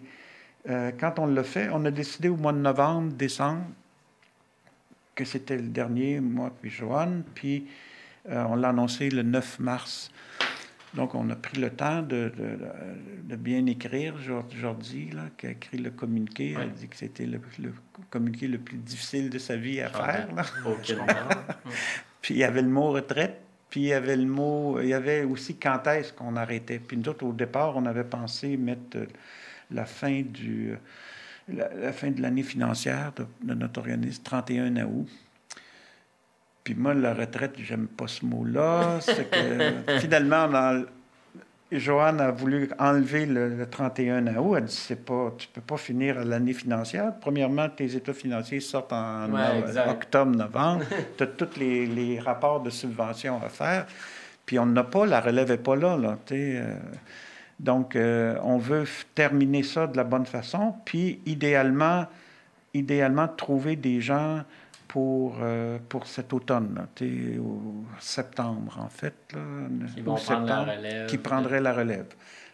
[0.70, 3.66] euh, quand on l'a fait, on a décidé au mois de novembre, décembre,
[5.14, 7.68] que c'était le dernier, moi puis Joanne, puis
[8.30, 10.12] euh, on l'a annoncé le 9 mars.
[10.94, 12.32] Donc, on a pris le temps de,
[13.24, 14.16] de, bien écrire.
[14.18, 17.40] Jordi, là, qui a écrit le communiqué, a dit que c'était le,
[18.10, 20.36] communiqué le plus difficile de sa vie à ah, faire.
[20.36, 20.44] Là.
[22.22, 24.94] Puis il y avait le mot retraite, puis il y avait le mot, il y
[24.94, 26.78] avait aussi quand est-ce qu'on arrêtait.
[26.78, 29.08] Puis nous autres, au départ, on avait pensé mettre euh,
[29.72, 30.76] la fin du euh,
[31.48, 35.08] la, fin de l'année financière de, notre organisme, 31 août.
[36.64, 39.00] Puis moi, la retraite, j'aime pas ce mot-là.
[39.02, 40.86] C'est que finalement, dans,
[41.72, 44.56] Joanne a voulu enlever le, 31 août.
[44.58, 47.14] Elle dit c'est pas, tu peux pas finir l'année financière.
[47.20, 49.30] Premièrement, tes états financiers sortent en
[49.88, 50.84] octobre, novembre.
[51.18, 53.86] tu as tous les, rapports de subvention à faire.
[54.46, 55.96] Puis on n'a pas, la relève n'est pas là.
[55.96, 56.76] là euh.
[57.60, 60.76] donc, euh, on veut terminer ça de la bonne façon.
[60.84, 62.06] Puis, idéalement,
[62.74, 64.44] idéalement trouver des gens
[64.92, 67.08] pour, euh, pour cet automne, là,
[67.40, 69.16] au septembre en fait.
[69.34, 69.40] Là,
[69.96, 71.08] qui vont prendre la relève.
[71.08, 72.08] Qui prendraient la relève.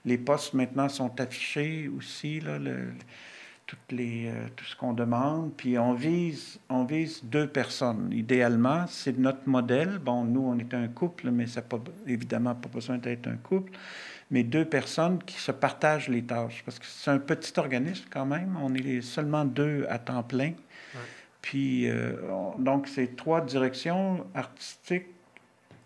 [0.06, 2.93] Les postes maintenant sont affichés aussi, là, le,
[3.65, 5.52] toutes les, euh, tout ce qu'on demande.
[5.58, 8.10] Puis on vise, on vise deux personnes.
[8.13, 9.97] Idéalement, c'est notre modèle.
[9.97, 13.38] Bon, nous, on est un couple, mais ça n'a pas, évidemment pas besoin d'être un
[13.38, 13.71] couple.
[14.30, 16.62] Mais deux personnes qui se partagent les tâches.
[16.63, 18.56] Parce que c'est un petit organisme quand même.
[18.62, 20.52] On est seulement deux à temps plein.
[21.48, 22.12] Puis, euh,
[22.60, 25.08] donc, c'est trois directions artistiques,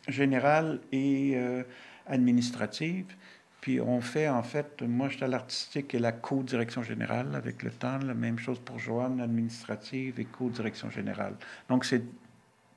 [0.08, 1.62] générales et euh,
[2.08, 3.14] administratives.
[3.62, 7.62] Puis, on fait, en fait, moi, je suis à l'artistique et la co-direction générale avec
[7.62, 8.00] le temps.
[8.00, 11.36] La même chose pour Joanne, administrative et co-direction générale.
[11.70, 12.06] Donc, c'est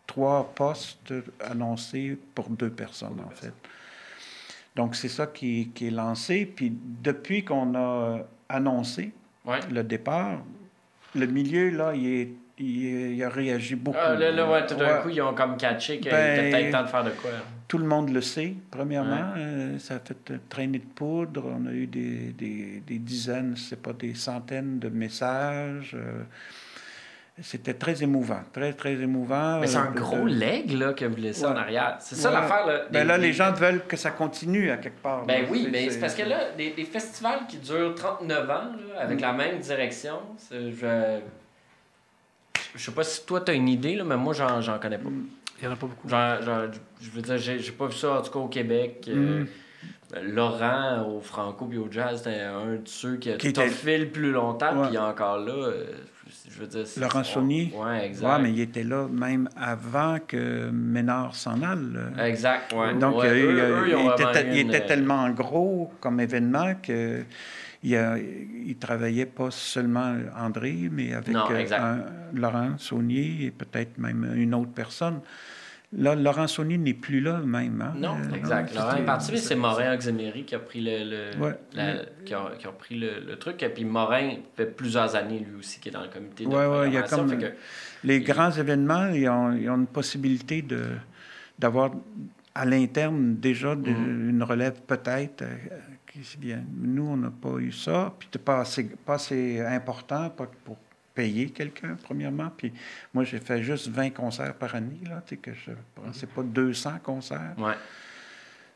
[0.07, 3.55] trois postes annoncés pour deux personnes, en fait.
[4.77, 6.44] Donc, c'est ça qui, qui, est lancé.
[6.44, 6.70] Puis,
[7.03, 9.11] depuis qu'on a annoncé
[9.70, 10.42] le départ,
[11.14, 13.99] le milieu, là, il est il, a réagi beaucoup.
[14.01, 16.73] Ah, là, là, ouais, tout d'un coup, ils ont comme catché qu'il ben, était peut-être
[16.73, 17.31] temps de faire de quoi.
[17.67, 19.33] Tout le monde le sait, premièrement.
[19.37, 21.45] Euh, ça a fait traîner de poudre.
[21.47, 25.93] On a eu des, des, des dizaines, c'est pas des centaines de messages.
[25.95, 26.23] Euh,
[27.43, 29.59] c'était très émouvant, très, très émouvant.
[29.59, 31.97] Mais c'est un gros leg là, que vous laissez en arrière.
[31.99, 32.64] C'est ça l'affaire.
[32.64, 35.27] Là, ben là, les gens veulent que ça continue à quelque part.
[35.27, 39.19] Ben oui, mais c'est parce que là, des, des, festivals qui durent 39 ans, avec
[39.19, 39.23] mm.
[39.23, 41.19] la même direction, je,
[42.74, 45.10] je sais pas si toi, tu as une idée, là, mais moi, j'en connais pas.
[45.60, 46.08] Il n'y en a pas beaucoup.
[46.08, 46.38] Genre,
[47.00, 49.04] je veux dire, j'ai pas vu ça, en tout cas, au Québec.
[49.08, 49.46] Euh, mm.
[50.22, 54.08] Laurent, au Franco et au Jazz, c'était un de ceux qui a qui fait le
[54.08, 55.52] plus longtemps, puis encore là.
[55.52, 55.84] Euh,
[56.48, 57.72] je veux dire, Laurent Saunier.
[57.74, 58.38] Oui, exact.
[58.40, 62.28] mais il était là même avant que Ménard s'en aille.
[62.28, 62.98] Exact, oui.
[62.98, 67.22] Donc, il, était, tellement gros comme événement que
[67.85, 71.97] il, a, il travaillait pas seulement André, mais avec euh,
[72.33, 75.20] Laurent Saunier et peut-être même une autre personne.
[75.97, 77.81] Là, Laurent Saunier n'est plus là même.
[77.83, 77.94] Hein?
[77.97, 78.75] Non, euh, exact.
[78.75, 81.31] Laurent est parti, c'est Morin Oxemery qui a pris le,
[82.25, 83.62] qui, a, qui a pris le, truc.
[83.62, 86.87] Et puis Morin fait plusieurs années lui aussi qui est dans le comité Oui, oui,
[86.88, 87.31] il y a comme
[88.03, 90.83] les grands événements, ils ont, ils ont une possibilité de
[91.56, 91.92] d'avoir
[92.56, 94.31] à l'interne déjà mm-hmm.
[94.31, 95.44] une relève peut-être
[96.17, 96.65] euh, bien.
[96.77, 98.15] Nous, on n'a pas eu ça.
[98.19, 100.77] Puis, c'est pas assez, pas assez important pour
[101.15, 102.50] payer quelqu'un, premièrement.
[102.56, 102.73] Puis,
[103.12, 105.23] moi, j'ai fait juste 20 concerts par année, là.
[105.27, 105.71] Tu sais, que je
[106.12, 107.54] c'est pas 200 concerts.
[107.58, 107.75] Ouais.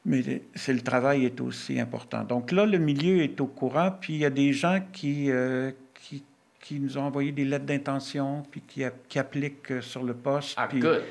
[0.05, 2.22] Mais c'est le travail est aussi important.
[2.22, 5.72] Donc là, le milieu est au courant, puis il y a des gens qui, euh,
[5.95, 6.22] qui
[6.61, 10.55] qui nous ont envoyé des lettres d'intention, puis qui, qui appliquent sur le poste.
[10.59, 11.03] Ah, puis, good.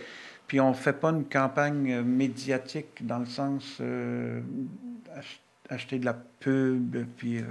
[0.45, 4.41] puis on ne fait pas une campagne médiatique dans le sens euh,
[5.70, 6.95] acheter de la pub.
[7.18, 7.43] Puis euh,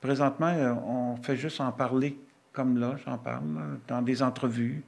[0.00, 2.18] présentement, euh, on fait juste en parler
[2.52, 4.82] comme là, j'en parle, là, dans des entrevues.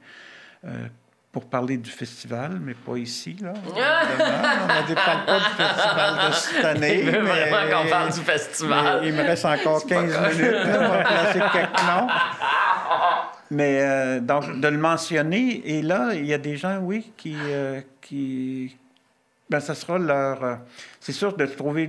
[0.65, 0.87] euh,
[1.31, 3.35] pour parler du festival, mais pas ici.
[3.41, 6.99] Là, on ne parle pas du festival de cette année.
[6.99, 8.99] Il veut mais- vraiment qu'on parle du festival.
[9.01, 12.07] mais il me reste encore 15 pas minutes là, pour placer quelques noms.
[13.49, 17.35] Mais euh, donc, de le mentionner, et là, il y a des gens, oui, qui.
[17.39, 18.77] euh, qui
[19.53, 20.43] ben, ça sera leur.
[20.43, 20.55] euh,
[20.99, 21.85] c'est sûr de trouver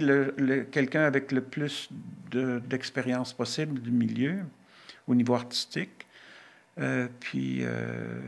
[0.71, 1.89] quelqu'un avec le plus
[2.31, 4.37] de- d'expérience possible du milieu
[5.09, 6.07] au niveau artistique.
[6.79, 8.21] Euh, puis euh,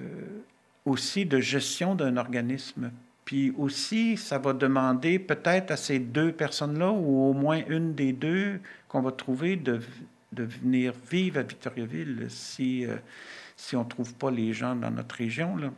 [0.86, 2.90] aussi de gestion d'un organisme.
[3.26, 8.12] Puis aussi, ça va demander peut-être à ces deux personnes-là, ou au moins une des
[8.12, 9.80] deux qu'on va trouver, de,
[10.32, 12.86] de venir vivre à Victoriaville si,
[13.56, 15.56] si on ne trouve pas les gens dans notre région.
[15.56, 15.72] Là.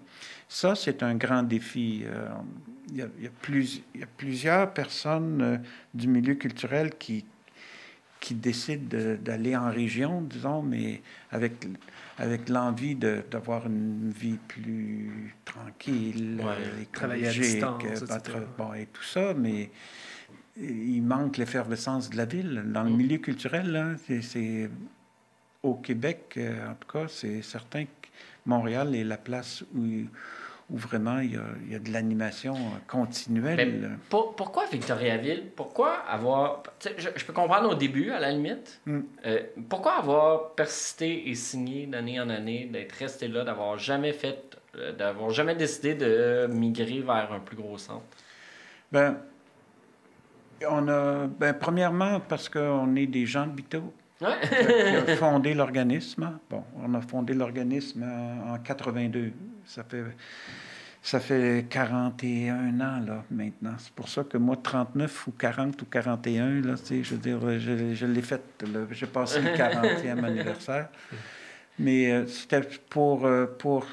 [0.49, 2.03] Ça, c'est un grand défi.
[2.07, 2.28] Euh,
[2.90, 5.59] Il y, a, il y a plus- il y a plusieurs personnes euh,
[5.92, 7.26] du milieu culturel qui,
[8.18, 11.66] qui décident de- d'aller en région, disons, mais avec,
[12.16, 18.38] avec l'envie d'avoir une vie plus tranquille, Ouais, euh, travailler à distance, etc.
[18.57, 19.68] bon, et tout ça, mais
[20.57, 22.62] il manque l'effervescence de la ville.
[22.72, 22.96] Dans le Mm.
[22.96, 24.70] milieu culturel, c'est-
[25.62, 28.09] au Québec, en tout cas, c'est certain que
[28.46, 30.07] Montréal est la place où,
[30.71, 33.57] où vraiment il y a, il y a de l'animation euh, continuelle.
[33.57, 35.45] Mais pour- pourquoi Victoriaville?
[35.57, 36.62] Pourquoi avoir...
[36.85, 38.81] Je, je peux comprendre au début, à la limite.
[38.87, 39.01] Mm.
[39.25, 44.59] Euh, pourquoi avoir persisté et signé d'année en année, d'être resté là, d'avoir jamais fait...
[44.77, 48.05] euh, d'avoir jamais décidé de migrer vers un plus gros centre?
[48.93, 49.16] Ben,
[50.69, 53.83] on a, ben, premièrement, parce qu'on est des gens de Bito
[54.21, 54.35] Ouais.
[55.05, 56.39] qui a fondé l'organisme.
[56.51, 59.31] Bon, on a fondé l'organisme en, en 82.
[59.69, 60.03] Ça fait,
[61.03, 63.75] ça fait 41 ans, là, maintenant.
[63.79, 67.21] C'est pour ça que moi, 39 ou 40 ou 41, là, tu sais, je veux
[67.21, 68.43] dire, je, je l'ai fait,
[68.93, 70.89] j'ai passé le 40e anniversaire.
[71.79, 73.87] Mais euh, c'était pour, euh, pour,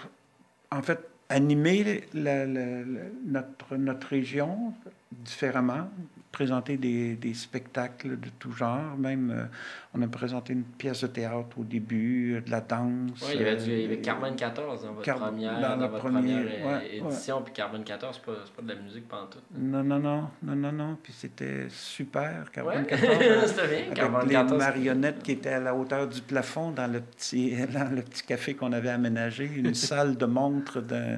[0.72, 1.00] en fait,
[1.30, 2.84] animer la- la- la-
[3.26, 4.74] notre, notre région
[5.12, 5.90] différemment,
[6.36, 8.98] présenter des, des spectacles de tout genre.
[8.98, 9.46] Même, euh,
[9.94, 13.26] on a présenté une pièce de théâtre au début, euh, de la danse.
[13.34, 15.78] Il y avait, du, il y euh, avait Carbone 14 dans votre Car- première, dans
[15.88, 17.42] votre première, première euh, ouais, édition.
[17.42, 19.44] Puis Carbone 14, c'est pas, pas de la musique pantoute.
[19.58, 20.98] Non, non, non, non, non, non.
[21.02, 23.10] Puis c'était super, Carbone Ouais, 14.
[23.22, 23.78] euh, c'était bien.
[23.78, 24.60] avec Carbone les 14.
[24.60, 28.56] marionnettes qui étaient à la hauteur du plafond dans le petit, dans le petit café
[28.56, 31.18] qu'on avait aménagé, une salle de montre d'un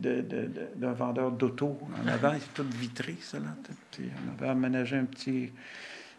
[0.00, 3.54] de, de- de- d'un vendeur d'auto en avant, c'est tout vitré, ça, là.
[4.00, 5.50] On avait aménagé un petit...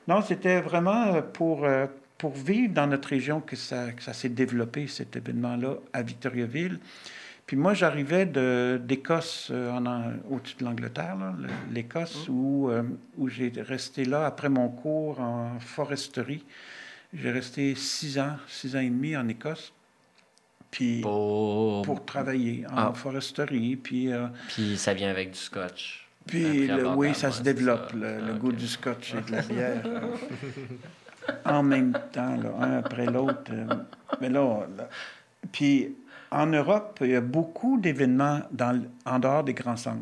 [0.08, 4.14] Non, c'était vraiment euh, pour, euh, pour vivre dans notre région que ça, que ça
[4.14, 6.80] s'est développé, cet événement-là, à Victoriaville.
[7.46, 9.72] Puis moi, j'arrivais d'Écosse, euh,
[10.30, 11.18] au-dessus de l'Angleterre,
[11.72, 12.84] l'Écosse, où, euh,
[13.18, 16.46] où j'ai resté là après mon cours en foresterie.
[17.12, 19.74] J'ai resté six ans, six ans et demi en Écosse,
[20.72, 21.82] puis Pour...
[21.84, 22.94] pour travailler en Ah.
[22.94, 23.76] foresterie.
[23.76, 26.08] Puis, euh, Puis ça vient avec du scotch.
[26.28, 27.98] puis le- oui, ça se développe, ça.
[27.98, 29.84] le, Ah, le goût du scotch et de la bière.
[31.46, 33.52] en même temps, là, un après l'autre.
[33.52, 33.66] euh,
[34.22, 34.90] mais là, là-
[35.52, 35.96] puis
[36.32, 38.42] en Europe, il y a beaucoup d'événements
[39.06, 40.00] en dehors des grands centres.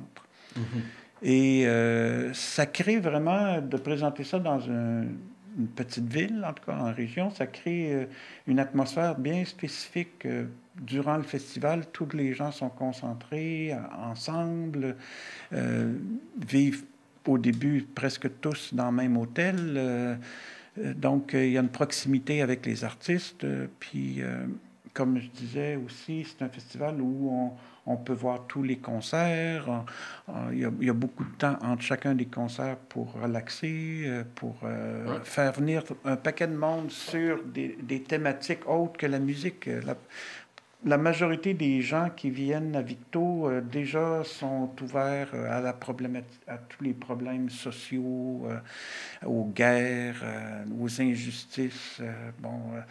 [1.24, 5.06] Et euh, ça crée vraiment, de présenter ça dans un-
[5.58, 8.06] une petite ville, en tout cas en région, ça crée euh,
[8.48, 10.26] une atmosphère bien spécifique.
[10.26, 10.46] euh,
[10.80, 14.96] durant le festival, tous les gens sont concentrés en- ensemble,
[15.54, 15.94] euh,
[16.48, 16.84] vivent
[17.26, 19.56] au début presque tous dans le même hôtel.
[19.76, 20.16] euh,
[20.80, 23.44] euh, donc, euh, il y a une proximité avec les artistes.
[23.44, 24.46] euh, puis, euh,
[24.94, 27.52] comme je disais aussi, c'est un festival où on,
[27.88, 29.66] on peut voir tous les concerts.
[29.70, 29.86] On-
[30.34, 33.14] on- Il y, a, il y a beaucoup de temps entre chacun des concerts pour
[33.14, 35.20] relaxer, euh, pour euh, Ouais.
[35.24, 39.68] faire venir un paquet de monde sur des, des thématiques autres que la musique.
[39.68, 39.96] Euh, La,
[40.86, 45.74] la majorité des gens qui viennent à Victo euh, déjà sont ouverts euh, à la
[45.74, 48.60] problématique, à tous les problèmes sociaux, euh,
[49.26, 51.98] aux guerres, euh, aux injustices.
[52.00, 52.82] euh, bon, euh, euh,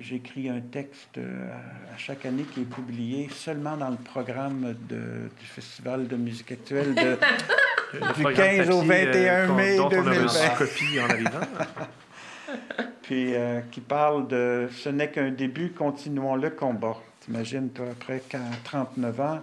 [0.00, 5.28] j'écris un texte euh, à- chaque année qui est publié seulement dans le programme de-
[5.38, 7.18] du Festival de musique actuelle de,
[7.92, 10.48] Du programme 15 au papier, 21 qu'on- mai dont on a 2020.
[10.58, 11.40] copie en arrivant.
[13.02, 16.96] puis euh, qui parle de ce n'est qu'un début, continuons le combat.
[17.20, 19.40] T'imagines, toi, après quand- 39 ans,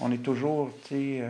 [0.00, 1.28] on est toujours, tu sais, euh,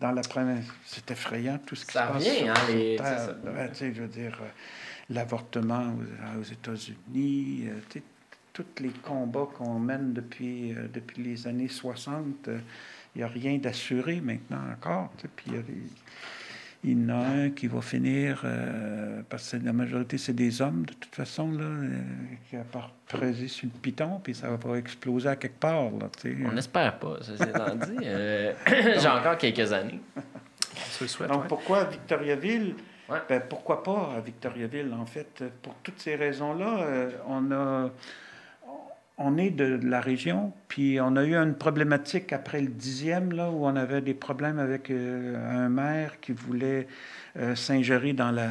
[0.00, 0.62] dans la première.
[0.86, 2.22] C'est effrayant tout ce qui Ça se passe.
[2.24, 3.34] revient, sur- hein, les- Terre.
[3.44, 4.46] Ouais, tu sais, je veux dire, euh,
[5.10, 8.00] l'avortement aux, aux États-Unis, euh,
[8.52, 14.20] tous les combats qu'on mène depuis, depuis les années 60, il n'y a rien d'assuré
[14.20, 15.10] maintenant encore.
[15.34, 15.82] Puis il y a des
[16.84, 20.60] il y en a un qui va finir, euh, parce que la majorité, c'est des
[20.60, 21.88] hommes, de toute façon, là, euh,
[22.50, 25.84] qui va creuser sur le piton, puis ça va exploser à quelque part.
[25.84, 26.10] Là,
[26.46, 28.04] On n'espère pas, ça c'est dit.
[28.04, 28.52] Euh,
[29.00, 30.00] j'ai encore quelques années.
[31.26, 32.36] Donc, pourquoi à
[33.08, 35.44] Ben, pourquoi pas à Victoriaville, en fait?
[35.62, 37.90] Pour toutes ces raisons-là, on a
[39.16, 43.50] on est de, la région, puis on a eu une problématique après le dixième, là,
[43.50, 46.88] où on avait des problèmes avec euh, un maire qui voulait
[47.38, 48.50] euh, s'ingérer dans la,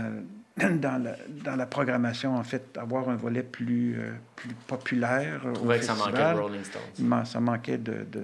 [0.70, 5.42] dans, la, dans la programmation, en fait, avoir un volet plus, euh, plus populaire.
[5.54, 7.26] Trouvais que ça manquait de Rolling Stones.
[7.26, 8.24] Ça manquait de, de,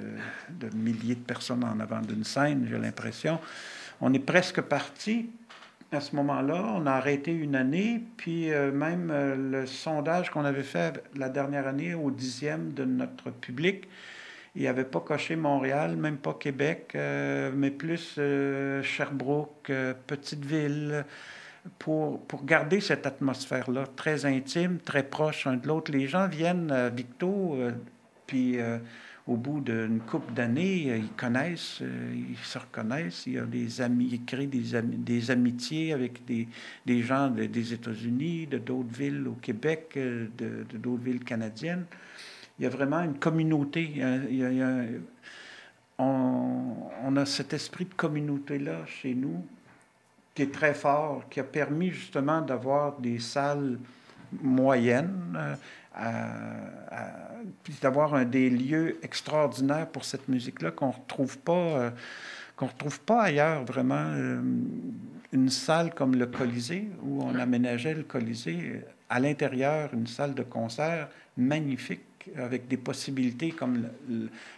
[0.49, 3.37] de milliers de personnes en avant d'une scène, j'ai l'impression.
[3.99, 5.29] On est presque parti,
[5.91, 6.73] à ce moment-là.
[6.75, 11.29] On a arrêté une année, puis euh, même euh, le sondage qu'on avait fait la
[11.29, 13.87] dernière année au dixième de notre public,
[14.55, 18.19] il n'y avait pas coché Montréal, même pas Québec, euh, mais plus
[18.83, 19.71] Sherbrooke,
[20.07, 21.05] petite ville,
[21.77, 25.91] pour, pour garder cette atmosphère-là, très intime, très proche un de l'autre.
[25.91, 27.57] Les gens viennent à Victo,
[28.25, 28.57] puis
[29.29, 33.27] au bout d'une couple d'années, euh, ils connaissent, euh, ils se reconnaissent.
[33.27, 36.47] Il y a des amis, ils créent des, amitiés avec des,
[36.85, 41.85] des gens des États-Unis, de d'autres villes au Québec, euh, de d'autres villes canadiennes.
[42.57, 44.01] Il y a vraiment une communauté.
[45.99, 46.73] on,
[47.03, 49.45] on, a cet esprit de communauté-là chez nous
[50.33, 53.77] qui est très fort, qui a permis justement d'avoir des salles
[54.41, 55.57] moyennes
[57.81, 61.91] d'avoir des lieux extraordinaires pour cette musique-là qu'on retrouve pas, euh,
[62.55, 64.05] qu'on retrouve pas ailleurs vraiment.
[64.07, 64.41] Euh,
[65.31, 70.43] une salle comme le Colisée où on aménageait le Colisée à l'intérieur, une salle de
[70.43, 72.01] concert magnifique
[72.35, 73.89] avec des possibilités comme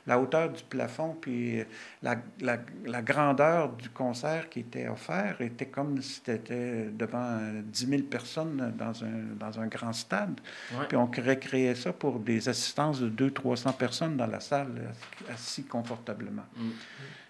[0.07, 1.63] la hauteur du plafond, puis
[2.01, 8.01] la, la, grandeur du concert qui était offert était comme si c'était devant 10 000
[8.03, 10.39] personnes dans un, dans un grand stade.
[10.87, 14.93] Puis on recréait ça pour des assistances de 200-300 personnes dans la salle,
[15.29, 16.45] assis confortablement.
[16.55, 16.69] Mm.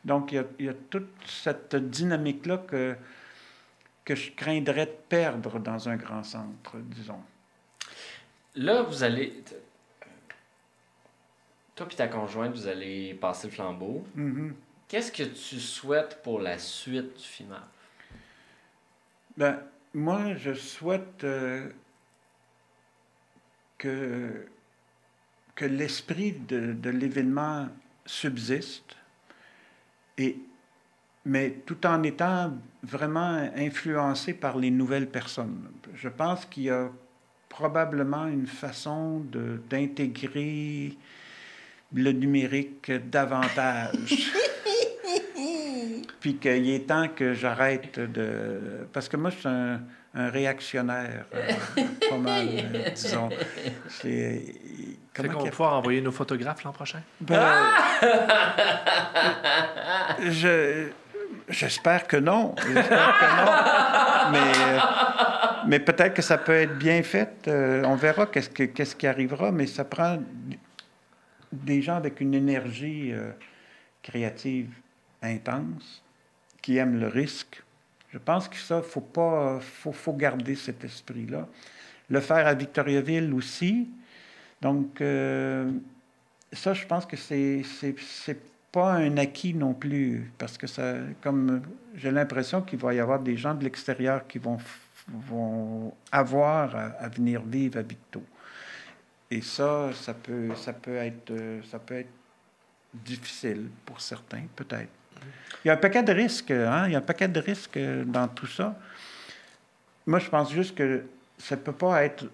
[0.05, 2.95] Donc il y, a, il y, a, toute cette dynamique-là que,
[4.03, 7.21] que je craindrais de perdre dans un grand centre, disons.
[8.55, 9.43] Là, vous allez
[11.85, 14.05] toi et ta conjointe, vous allez passer le flambeau.
[14.17, 14.51] Mm-hmm.
[14.87, 17.55] Qu'est-ce que tu souhaites pour la suite du film?
[19.37, 19.59] Ben,
[19.93, 21.69] moi, je souhaite euh,
[23.77, 24.47] que,
[25.55, 27.69] que l'esprit de, de l'événement
[28.05, 28.95] subsiste,
[30.17, 30.37] et,
[31.25, 32.53] mais tout en étant
[32.83, 35.69] vraiment influencé par les nouvelles personnes.
[35.95, 36.89] Je pense qu'il y a
[37.47, 39.21] probablement une façon
[39.69, 40.97] d'intégrer
[41.93, 43.95] le numérique davantage.
[46.19, 48.85] Puis qu'il est temps que j'arrête de...
[48.93, 49.79] Parce que moi, je suis un,
[50.13, 51.51] réactionnaire, euh,
[52.09, 53.29] pas mal, euh, disons.
[53.89, 54.43] C'est...
[55.13, 57.01] Comment qu'on va pouvoir envoyer nos photographes l'an prochain?
[57.19, 57.71] Ben,
[60.19, 60.89] je...
[61.49, 62.53] J'espère que non.
[62.73, 63.51] J'espère que non.
[64.31, 64.51] Mais,
[65.67, 67.47] mais peut-être que ça peut être bien fait.
[67.47, 70.17] Euh, on verra qu'est-ce, que, qu'est-ce qui arrivera, mais ça prend
[71.51, 73.31] des gens avec une énergie euh,
[74.01, 74.71] créative
[75.21, 76.03] intense,
[76.61, 77.63] qui aiment le risque.
[78.11, 81.47] Je pense que ça, faut, pas, faut, faut garder cet esprit-là.
[82.09, 83.89] Le faire à Victoriaville aussi.
[84.61, 85.71] Donc, euh,
[86.51, 88.37] ça, je pense que c'est, c'est,
[88.71, 91.61] pas un acquis non plus, parce que ça, comme
[91.93, 94.57] j'ai l'impression qu'il va y avoir des gens de l'extérieur qui vont,
[95.09, 98.23] vont avoir à, à venir vivre à Victo.
[99.31, 102.09] Et ça, ça peut, ça peut, être, euh, ça peut être
[102.93, 104.89] difficile pour certains, peut-être.
[105.63, 106.87] Il y a un paquet de risques, hein?
[106.87, 108.77] Il y a un paquet de risques dans tout ça.
[110.05, 111.05] Moi, je pense juste que
[111.37, 112.25] ça ne peut pas être,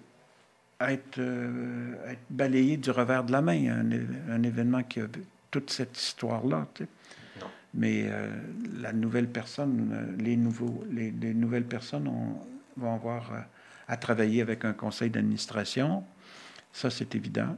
[0.81, 3.83] être, euh, être, balayé du revers de la main,
[4.29, 5.07] un, événement qui a
[5.51, 6.65] toute cette histoire-là.
[7.75, 8.27] Mais euh,
[8.81, 12.09] la nouvelle personne, les, nouveaux, les, les nouvelles personnes
[12.75, 13.45] vont avoir
[13.87, 16.03] à travailler avec un conseil d'administration,
[16.77, 17.57] ça, c'est évident.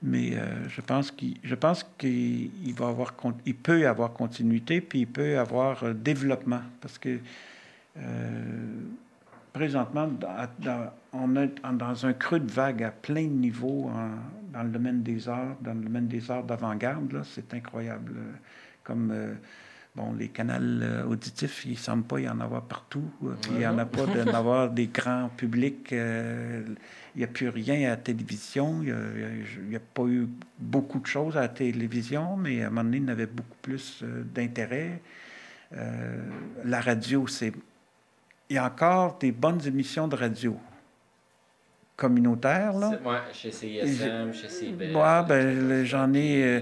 [0.00, 1.84] Mais euh, je pense qu'il, je pense
[2.76, 3.14] va avoir,
[3.44, 7.18] il peut avoir continuité, puis il peut avoir euh, développement, parce que
[7.96, 8.42] euh,
[9.52, 10.08] présentement,
[11.12, 13.90] on est dans un creux de vague à plein de niveaux
[14.52, 17.22] dans le domaine des arts, dans le domaine des arts d'avant-garde.
[17.24, 18.12] c'est incroyable.
[18.84, 19.12] Comme
[19.98, 23.04] bon, les canaux auditifs, il ne semble pas y en avoir partout.
[23.42, 25.88] Puis il n'y en a pas d'en avoir des grands publics.
[25.90, 26.76] Il
[27.16, 28.80] n'y a plus rien à la télévision.
[28.82, 30.28] Il n'y a, pas eu
[30.58, 33.56] beaucoup de choses à la télévision, mais à un moment donné, il y avait beaucoup
[33.60, 35.02] plus euh, d'intérêt.
[35.76, 36.22] Euh,
[36.64, 37.52] la radio, c'est.
[38.50, 40.56] Il y a encore des bonnes émissions de radio
[41.98, 42.72] communautaires.
[42.72, 42.92] Là.
[43.04, 44.94] Oui, chez CISM, chez CBS.
[44.94, 46.42] Oui, ben, j'en ai.
[46.44, 46.60] Euh,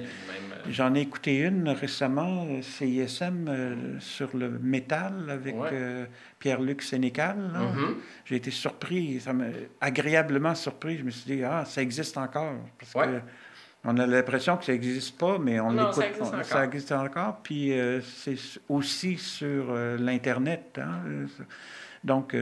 [0.71, 6.07] J'en ai écouté une récemment, euh, CISM, euh, sur le métal avec euh,
[6.39, 7.37] Pierre-Luc Sénécal.
[7.37, 7.95] Mm-hmm.
[8.25, 9.33] J'ai été surpris, ça
[9.81, 10.99] agréablement surpris.
[10.99, 12.55] Je me suis dit, ah, ça existe encore.
[12.79, 13.21] Parce que
[13.85, 16.03] on a l'impression que ça n'existe pas, mais on l'écoute.
[16.43, 17.39] Ça, existe encore.
[17.43, 17.73] Puis
[18.03, 18.37] c'est
[18.69, 20.81] aussi sur l'Internet.
[20.83, 21.27] Hein.
[22.03, 22.35] Donc,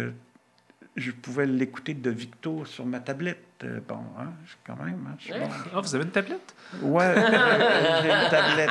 [0.97, 3.45] je pouvais l'écouter de Victo sur ma tablette.
[3.64, 4.28] Euh, bon, hein,
[4.64, 5.09] quand même.
[5.09, 6.55] Hein, ah, vous avez une tablette?
[6.82, 8.70] Oui, j'ai une tablette.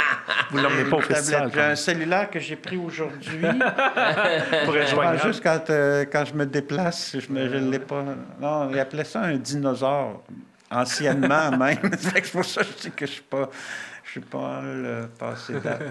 [0.50, 1.52] Vous ne l'emmenez pas au festival?
[1.54, 3.42] J'ai un cellulaire que j'ai pris aujourd'hui.
[4.66, 8.04] Pour être ah, Juste quand, euh, quand je me déplace, je ne l'ai pas.
[8.40, 10.24] Non, il appelait ça un dinosaure,
[10.72, 11.92] anciennement même.
[11.98, 13.50] c'est pour ça que je dis que je ne suis pas,
[14.04, 15.82] je suis pas le passé date.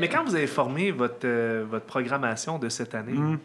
[0.00, 3.38] mais, quand, vous avez formé votre, euh, votre programmation de cette année, hmm.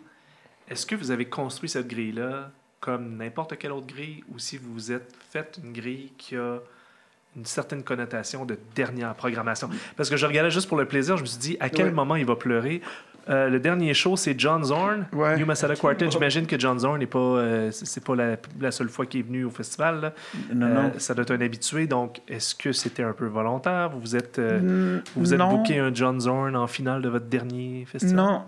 [0.70, 4.72] Est-ce que vous avez construit cette grille-là comme n'importe quelle autre grille ou si vous
[4.74, 6.59] vous êtes fait une grille qui a
[7.36, 9.70] une certaine connotation de dernière programmation?
[9.97, 12.15] Parce que je regardais juste pour le plaisir, je me suis dit à quel moment
[12.15, 12.82] il va pleurer?
[13.30, 16.09] Euh, le dernier show, c'est John Zorn, New Masada Quartet.
[16.11, 19.43] J'imagine que John Zorn n'est pas, euh, c'est pas la, seule fois qu'il est venu
[19.45, 20.13] au festival.
[20.51, 20.82] Non, non.
[20.82, 21.86] Euh, ça doit être un habitué.
[21.86, 23.89] Donc, est-ce que c'était un peu volontaire?
[23.89, 24.41] Vous vous êtes,
[25.15, 28.15] vous êtes booké un John Zorn en finale de votre dernier festival?
[28.15, 28.43] Non,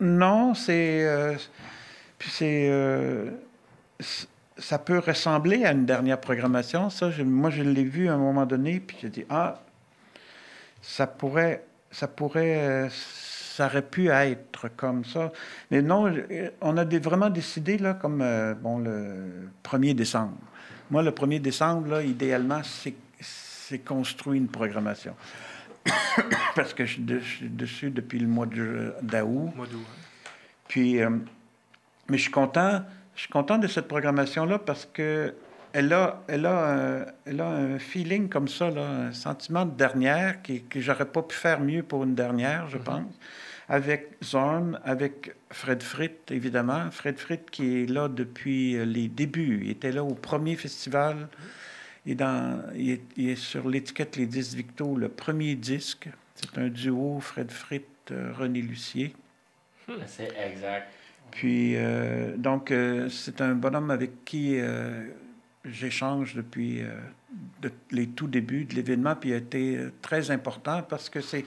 [0.00, 1.04] non, c'est.
[1.04, 1.34] Euh,
[2.20, 2.68] c'est.
[2.70, 3.30] Euh,
[4.56, 6.90] ça peut ressembler à une dernière programmation.
[6.90, 9.60] Ça, moi, je l'ai vu à un moment donné, puis j'ai dit ah,
[10.82, 15.32] ça pourrait, ça pourrait, euh, ça aurait pu être comme ça.
[15.70, 16.12] Mais non,
[16.60, 18.24] on a vraiment décidé là, comme
[18.60, 20.38] bon le 1er décembre.
[20.90, 25.14] Moi, le 1er décembre, là, idéalement, c'est construit une programmation.
[26.54, 29.52] parce que je suis dessus depuis le mois d'août.
[30.68, 31.10] Puis, euh,
[32.08, 32.82] mais je suis content,
[33.14, 35.34] je suis content de cette programmation-là parce que
[35.72, 40.40] elle a, elle, a, elle a un feeling comme ça, là, un sentiment de dernière
[40.42, 42.82] qui, que j'aurais pas pu faire mieux pour une dernière, je mm-hmm.
[42.82, 43.18] pense.
[43.68, 46.90] Avec Zorn, avec Fred Fritt, évidemment.
[46.90, 49.60] Fred Fritt qui est là depuis les débuts.
[49.64, 51.28] Il était là au premier festival.
[51.28, 51.67] Il
[52.12, 53.00] est, dans, il
[53.30, 56.08] est, sur l'étiquette Les 10 Victo, le premier disque.
[56.34, 59.14] C'est un duo, Fred Fritt, euh, René Lucier.
[60.06, 60.90] C'est exact.
[61.30, 64.58] Puis, euh, donc, euh, c'est un bonhomme avec qui
[65.64, 66.82] j'échange depuis
[67.90, 71.44] les tout débuts de l'événement, puis il a été très important parce que c'est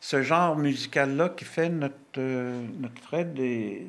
[0.00, 2.20] ce genre musical-là qui fait notre,
[2.78, 3.38] notre Fred.
[3.38, 3.86] Et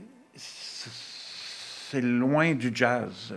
[1.96, 3.34] c'est loin du jazz.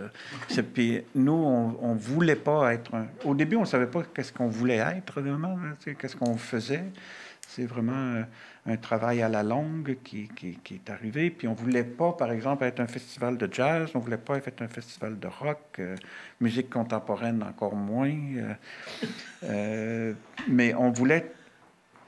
[0.73, 2.91] Puis nous, on ne voulait pas être
[3.23, 5.57] Au début, on savait pas qu'est-ce qu'on voulait être, vraiment,
[5.97, 6.83] qu'est-ce qu'on faisait.
[7.47, 8.23] C'est vraiment euh,
[8.67, 11.31] un travail à la longue qui, qui, est arrivé.
[11.31, 14.61] Puis on voulait pas, par exemple, être un festival de jazz, on voulait pas être
[14.61, 15.95] un festival de rock, euh,
[16.41, 18.15] musique contemporaine encore moins.
[19.43, 20.13] Euh,
[20.47, 21.31] mais on voulait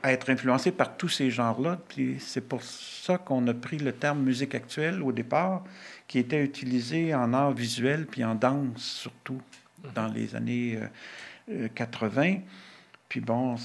[0.03, 1.79] être influencé par tous ces genres-là.
[1.87, 5.63] Puis c'est pour ça qu'on a pris le terme musique actuelle au départ,
[6.07, 9.41] qui était utilisé en art visuel puis en danse surtout
[9.95, 10.79] dans les années
[11.75, 12.37] 80.
[13.09, 13.55] Puis bon,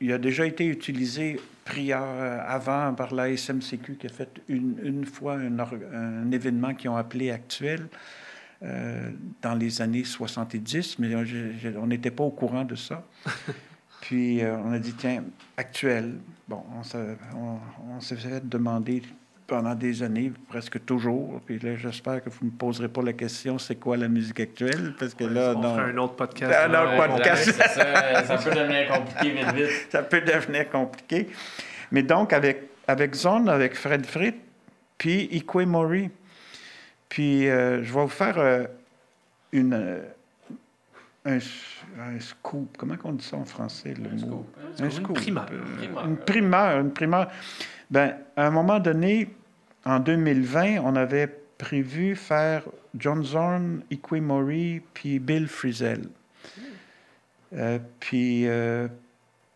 [0.00, 5.04] il a déjà été utilisé prière avant par la SMCQ qui a fait une, une
[5.04, 7.86] fois un, un, événement qu'ils ont appelé actuel
[8.62, 9.10] euh,
[9.42, 11.14] dans les années 70, mais
[11.76, 13.06] on n'était pas au courant de ça.
[14.00, 15.24] Puis euh, on a dit, tiens,
[15.56, 16.18] actuel.
[16.48, 19.02] Bon, on s'est fait demander
[19.50, 21.40] pendant des années, presque toujours.
[21.44, 24.38] Puis là, j'espère que vous ne me poserez pas la question c'est quoi la musique
[24.38, 24.94] actuelle?
[24.98, 26.52] Parce que là, on fera un autre podcast.
[26.52, 27.50] Un autre podcast.
[27.50, 29.86] ça, ça, peut devenir compliqué vite, vite.
[29.90, 31.28] ça peut devenir compliqué.
[31.90, 34.36] Mais donc, avec, avec Zone, avec Fred Fritt,
[34.96, 36.10] puis Ikwe Mori.
[37.08, 38.64] Puis euh, je vais vous faire euh,
[39.50, 39.98] une, euh,
[41.24, 41.38] un,
[41.98, 42.76] un, scoop.
[42.78, 44.46] Comment on dit ça en français, le un mot?
[44.74, 44.80] Scoop.
[44.80, 45.08] Un, scoop.
[45.08, 45.48] Une primeur.
[46.06, 46.80] Une primeur.
[46.80, 47.30] Une primeur.
[47.90, 49.34] Ben, à un moment donné,
[49.84, 52.62] en 2020, on avait prévu faire
[52.96, 56.08] John Zorn, Ikwe Mori, puis Bill Frisell.
[57.52, 58.88] Euh, puis, euh,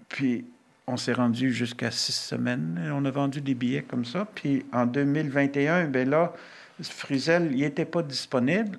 [0.09, 0.45] puis,
[0.87, 2.91] on s'est rendu jusqu'à six semaines.
[2.93, 4.27] On a vendu des billets comme ça.
[4.35, 6.33] Puis, en 2021, ben là,
[6.83, 8.79] Frisell, il n'était pas disponible.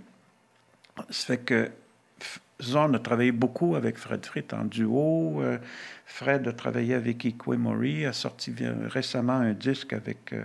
[1.10, 1.72] Ça fait que
[2.62, 5.41] Zorn a travaillé beaucoup avec Fred Fritt en duo.
[5.41, 5.58] Euh,
[6.06, 7.58] Fred a travaillé avec Ikwe
[8.06, 8.53] a sorti
[8.88, 10.43] récemment un disque avec, euh,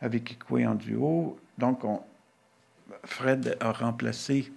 [0.00, 1.38] avec en duo.
[1.58, 2.00] Donc, on,
[3.04, 4.52] Fred a remplacé,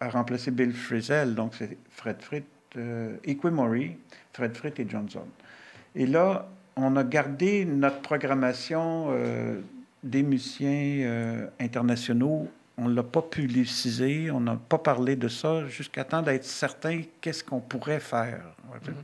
[0.00, 2.44] a remplacé Bill Frisell, donc c'est Fred Fritt,
[2.76, 3.16] euh,
[4.32, 5.28] Fred Fritt et John Zorn.
[5.94, 9.60] Et là, on a gardé notre programmation euh,
[10.02, 12.48] des musiciens internationaux
[12.82, 17.02] on ne l'a pas publicisé, on n'a pas parlé de ça jusqu'à temps d'être certain
[17.20, 18.42] qu'est-ce qu'on pourrait faire.
[18.86, 18.94] Mhm.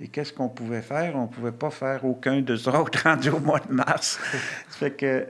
[0.00, 1.16] Et qu'est-ce qu'on pouvait faire?
[1.16, 4.18] On ne pouvait pas faire aucun des autres rendus au mois de mars.
[4.68, 5.26] ça fait que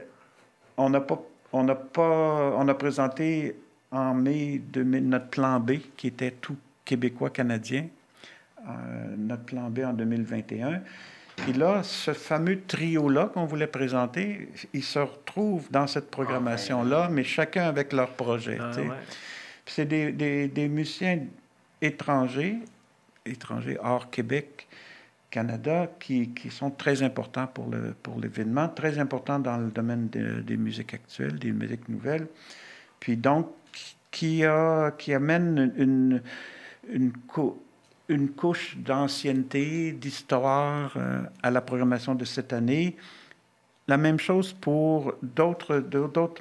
[0.75, 1.21] on n'a pas,
[1.53, 3.55] on n'a pas, on a présenté
[3.91, 7.87] en mai de, notre plan B, qui était tout québécois-canadien,
[8.67, 10.81] euh, notre plan B en 2021.
[11.47, 17.23] Et là, ce fameux trio-là qu'on voulait présenter, ils se retrouvent dans cette programmation-là, mais
[17.23, 18.57] chacun avec leur projet.
[18.59, 18.71] Ah,
[19.65, 21.19] c'est des, des, des, musiciens
[21.81, 22.57] étrangers,
[23.25, 24.67] étrangers hors Québec,
[25.29, 30.07] Canada, qui, qui sont très importants pour, le, pour l'événement, très importants dans le domaine
[30.07, 32.27] des musiques actuelles, des musiques nouvelles.
[32.99, 33.49] Puis donc,
[34.11, 36.21] qui, a, qui amène une,
[36.89, 37.11] une, une
[38.35, 42.95] couche d'ancienneté, d'histoire euh, à la programmation de cette année.
[43.89, 45.81] La même chose pour d'autres,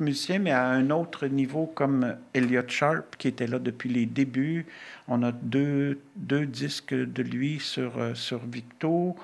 [0.01, 4.67] musiciens, mais à un autre niveau, comme Elliot Sharp, qui était là depuis les débuts.
[5.07, 9.15] On a deux, deux disques de lui sur, euh, sur Victo.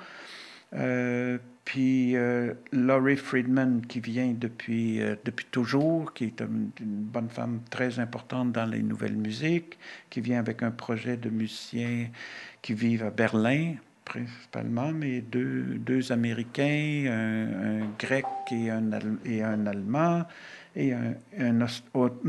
[0.74, 1.38] Euh,
[1.72, 7.60] puis euh, Laurie Friedman, qui vient depuis, euh, depuis toujours, qui est une, bonne femme
[7.70, 9.78] très importante dans les nouvelles musiques,
[10.10, 12.08] qui vient avec un projet de musiciens
[12.60, 18.90] qui vivent à Berlin, principalement, mais deux, deux Américains, un, Grec et un,
[19.24, 20.26] et un Allemand,
[20.76, 21.66] et un,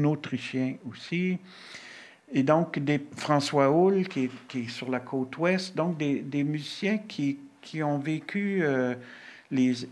[0.05, 1.37] Autrichien aussi.
[2.31, 6.45] Et donc, des, François Hull, qui, qui, est sur la côte ouest, donc des, des
[6.45, 8.63] musiciens qui, qui ont vécu...
[8.63, 8.95] Euh,
[9.53, 9.87] les,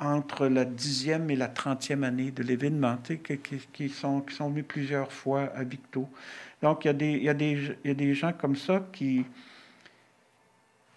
[0.00, 3.38] entre la dixième et la trentième année de l'événement, qui,
[3.72, 6.08] qui, sont, qui sont venus plusieurs fois à Victo.
[6.62, 8.56] Donc, il y a des, il y a des, il y a des gens comme
[8.56, 9.24] ça qui,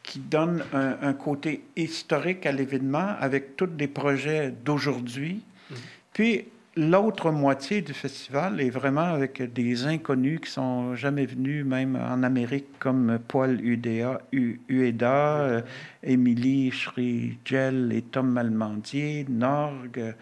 [0.03, 5.41] qui donnent un, un côté historique à l'événement avec tous des projets d'aujourd'hui.
[5.72, 5.76] Mm-hmm.
[6.13, 6.45] Puis,
[6.78, 12.21] L'autre moitié du festival est vraiment avec des inconnus qui sont jamais venus, même en
[12.21, 15.61] Amérique, comme Paul Ueda, Ueda euh,
[16.03, 20.15] Émilie Schrigel et Tom Malmandier, Norg.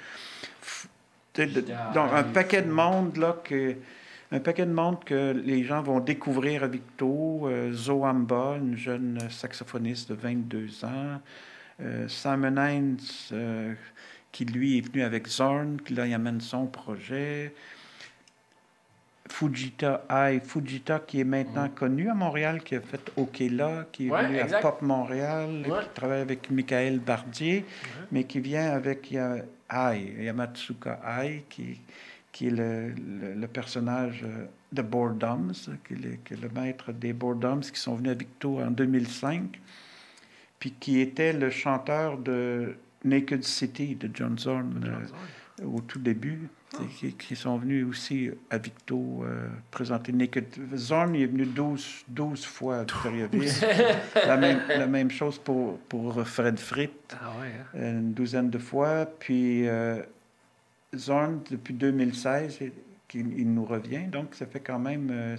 [1.36, 3.76] Donc, un paquet de monde là que
[4.32, 7.48] un paquet de monde que les gens vont découvrir à Victo.
[7.48, 11.20] Euh, Zoamba, une jeune saxophoniste de 22 ans.
[11.82, 12.98] Euh, Simon Hines,
[14.34, 17.54] qui lui est venu avec Zorn, qui là il amène son projet.
[19.30, 24.10] Fujita Ai, Fujita qui est maintenant connu à Montréal, qui a fait Okela, qui est
[24.10, 27.64] venu à Pop Montréal, qui travaille avec Michael Bardier,
[28.12, 31.80] mais qui vient avec Ai, Yamatsuka Ai, qui,
[32.34, 32.90] qui est le,
[33.36, 35.54] le, personnage euh, de Boredoms,
[35.88, 39.60] qui est, qui est, le maître des Boredoms qui sont venus à Victo en 2005,
[40.60, 46.50] puis qui était le chanteur de Naked City de John Zorn, euh, au tout début,
[46.76, 46.78] ah.
[47.18, 50.46] qui, sont venus aussi à Victo euh, présenter Naked.
[50.76, 53.52] Zorn est venu 12, 12 fois à Victoriaville.
[54.16, 57.34] la, même, la même chose pour, pour Fred Fritt, ah
[57.76, 57.80] hein.
[57.80, 59.06] une douzaine de fois.
[59.20, 60.02] Puis euh,
[60.96, 62.60] Zorn, depuis 2016,
[63.14, 65.36] il, nous revient, donc ça fait quand même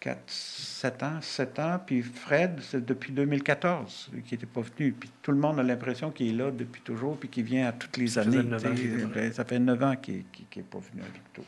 [0.00, 1.80] 4, 7 ans, 7 ans.
[1.84, 4.92] Puis Fred, c'est depuis 2014 qui n'était pas venu.
[4.92, 7.72] Puis tout le monde a l'impression qu'il est là depuis toujours, puis qu'il vient à
[7.72, 8.42] toutes les années.
[8.42, 10.24] Ben, ça fait 9 ans qu'il
[10.56, 11.44] n'est pas venu à Victo.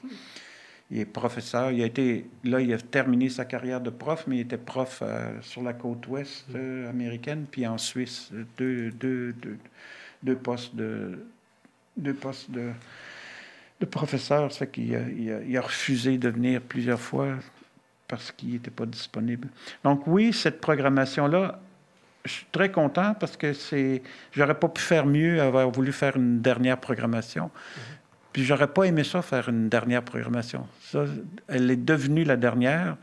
[0.91, 1.71] Il est professeur.
[1.71, 5.01] Il a été, là, il a terminé sa carrière de prof, mais il était prof
[5.03, 8.31] euh, sur la côte ouest euh, américaine, puis en Suisse.
[8.57, 9.59] Deux, deux, deux,
[10.23, 11.27] deux postes de,
[11.99, 12.71] deux postes de,
[13.81, 14.51] de professeur.
[14.51, 17.37] Ça fait qu'il a, il a refusé de venir plusieurs fois
[18.09, 19.49] parce qu'il n'était pas disponible.
[19.85, 21.61] Donc oui, cette programmation-là,
[22.25, 24.03] je suis très content parce que c'est,
[24.33, 27.47] j'aurais pas pu faire mieux, avoir voulu faire une dernière programmation.
[27.47, 27.99] Mm-hmm.
[28.33, 30.67] Puis j'aurais pas aimé ça faire une dernière programmation.
[30.81, 31.05] Ça,
[31.49, 32.97] elle est devenue la dernière.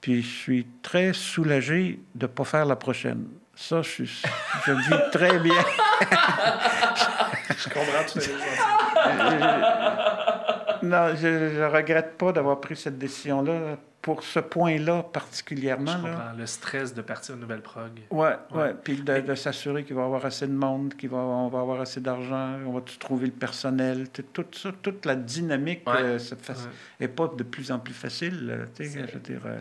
[0.00, 3.24] Puis je suis très soulagé de ne pas faire la prochaine.
[3.56, 5.54] Ça, je, je vis très bien.
[7.56, 8.18] je comprends tout
[8.96, 15.92] à Non, je ne regrette pas d'avoir pris cette décision-là pour ce point-là particulièrement.
[15.92, 16.32] Je comprends.
[16.36, 17.90] Le stress de partir une nouvelle prog.
[18.10, 18.36] Oui, ouais.
[18.54, 18.74] ouais.
[18.84, 21.80] Puis de, s'assurer qu'il va y avoir assez de monde, qu'on va, on va avoir
[21.80, 24.08] assez d'argent, on va trouver le personnel.
[24.10, 26.18] Tout ça, toute la dynamique euh,
[27.00, 28.46] n'est pas de plus en plus facile.
[28.50, 29.58] Euh, je veux dire, euh,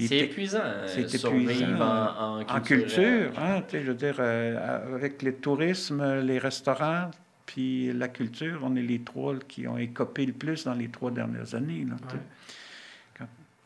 [0.00, 3.32] c'est épuisant, c'est épuisant en, en, culture.
[3.38, 7.10] hein, je veux dire, avec le tourisme, les restaurants,
[7.44, 11.10] puis la culture, on est les trois qui ont écopé le plus dans les trois
[11.10, 11.84] dernières années.
[11.86, 11.96] Là,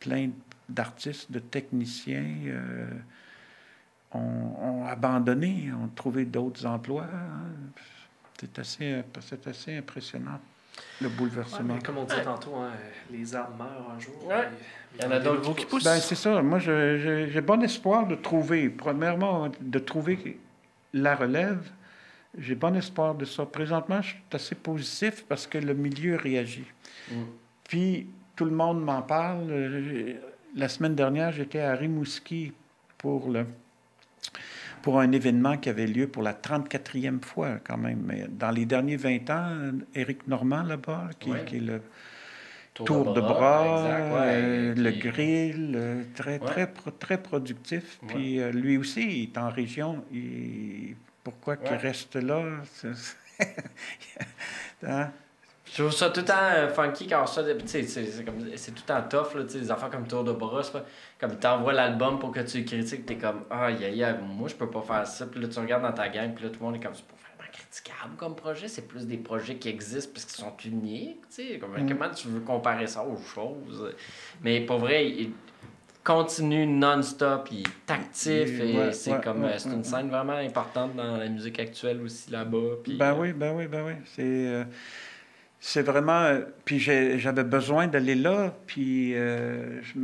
[0.07, 0.29] plein
[0.69, 2.87] d'artistes, de techniciens euh,
[4.13, 7.03] ont, abandonné, ont trouvé d'autres emplois.
[7.13, 7.71] Hein.
[8.39, 9.03] C'est assez,
[9.45, 10.39] assez impressionnant,
[11.01, 11.79] le bouleversement.
[11.83, 12.71] comme on disait tantôt, hein,
[13.11, 14.31] les arbres meurent un jour.
[14.95, 15.83] Il y en a d'autres qui poussent.
[15.83, 16.41] Ben, c'est ça.
[16.41, 20.39] Moi, j'ai bon espoir de trouver, premièrement, de trouver
[20.93, 21.69] la relève.
[22.37, 23.45] J'ai bon espoir de ça.
[23.45, 26.67] Présentement, je suis assez positif parce que le milieu réagit.
[27.11, 27.15] Mm.
[27.63, 28.07] Puis,
[28.37, 29.51] tout le monde m'en parle.
[30.55, 32.53] La semaine dernière, j'étais à Rimouski
[32.97, 33.45] pour, le,
[34.81, 38.03] pour un événement qui avait lieu pour la 34e fois quand même.
[38.05, 41.81] Mais dans les derniers 20 ans, Éric Normand là-bas, qui, est le
[42.75, 47.99] tour, de bras, euh, le grill, euh, très, très, très productif.
[48.07, 50.05] Puis euh, lui aussi, il est en région.
[51.23, 52.43] pourquoi qu'il reste là?
[54.83, 55.11] hein?
[55.71, 57.43] Je trouve ça tout le temps euh, funky quand ça.
[57.65, 60.61] C'est tout le temps tough, là, des affaires comme Tour de bras.
[61.19, 64.55] Comme tu t'envoies l'album pour que tu critiques, t'es comme Ah, aïe, aïe, moi je
[64.55, 65.25] peux pas faire ça.
[65.27, 67.05] Puis là, tu regardes dans ta gang, puis là, tout le monde est comme C'est
[67.05, 68.67] pas vraiment critiquable comme projet.
[68.67, 71.21] C'est plus des projets qui existent parce qu'ils sont uniques.
[71.59, 71.89] Comme, mm.
[71.89, 73.93] Comment tu veux comparer ça aux choses?
[74.41, 75.31] Mais pour vrai, il
[76.07, 81.17] continue non-stop, il est actif et c'est comme euh, c'est une scène vraiment importante dans
[81.17, 82.77] la musique actuelle aussi là-bas.
[82.87, 83.93] Ben euh, oui, ben oui, ben oui.
[84.15, 84.65] C'est
[85.59, 86.21] c'est vraiment.
[86.21, 89.99] Euh, puis j'avais besoin d'aller là, puis euh, je,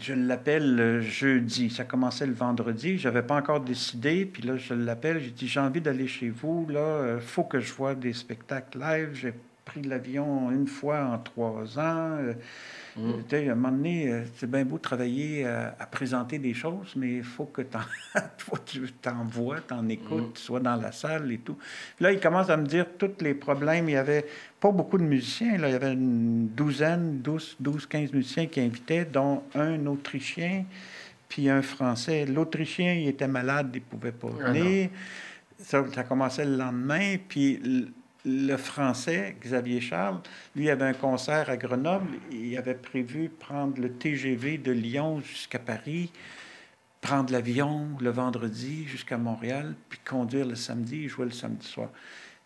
[0.00, 1.70] je l'appelle jeudi.
[1.70, 2.98] Ça commençait le vendredi.
[2.98, 5.20] Je n'avais pas encore décidé, puis là, je l'appelle.
[5.20, 7.00] J'ai dit J'ai envie d'aller chez vous, là.
[7.00, 9.32] Il euh, faut que je vois des spectacles live.
[9.68, 12.16] Pris l'avion une fois en trois ans.
[12.96, 13.12] Mm.
[13.30, 17.16] À un moment donné, euh, c'est bien beau travailler euh, à, présenter des choses, mais
[17.16, 17.62] il faut que
[18.66, 20.32] tu t'envoies, tu en écoutes, mm.
[20.32, 21.58] tu sois dans la salle et tout.
[22.00, 23.88] là, il commence à me dire tous les problèmes.
[23.88, 24.24] Il y avait
[24.58, 25.58] pas beaucoup de musiciens.
[25.58, 25.68] Là.
[25.68, 30.64] Il y avait une douzaine, 12, 12 15 musiciens qui invitaient, dont un Autrichien
[31.28, 32.24] puis un Français.
[32.24, 34.88] L'Autrichien, il était malade, il pouvait pas ah venir.
[35.58, 37.16] ça, ça, commençait le lendemain.
[37.28, 37.60] Puis
[38.28, 40.20] le français, Xavier Charles,
[40.54, 42.18] lui avait un concert à Grenoble.
[42.30, 46.12] Il avait prévu prendre le TGV de Lyon jusqu'à Paris,
[47.00, 51.88] prendre l'avion le vendredi jusqu'à Montréal, puis conduire le samedi, jouer le samedi soir.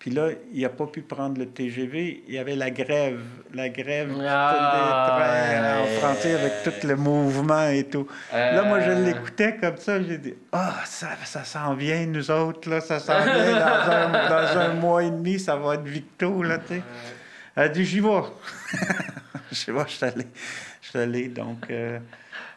[0.02, 2.24] Puis là, il n'a pas pu prendre le TGV.
[2.26, 3.20] Il y avait la grève.
[3.54, 8.08] La grève ah, des trains en avec tout le mouvement et tout.
[8.32, 9.04] Là, moi, je euh.
[9.04, 10.02] l'écoutais comme ça.
[10.02, 12.68] J'ai dit Ah, ça, ça s'en vient, nous autres.
[12.68, 15.38] Là, ça s'en vient dans un, mois et demi.
[15.38, 16.42] Ça va être Victo.
[16.42, 16.82] Là, tu sais.
[17.54, 18.22] Elle a dit J'y vais.
[19.52, 20.26] Je vais, je suis allé.
[20.80, 21.28] Je suis allé.
[21.28, 21.70] Donc.
[21.70, 22.00] Euh,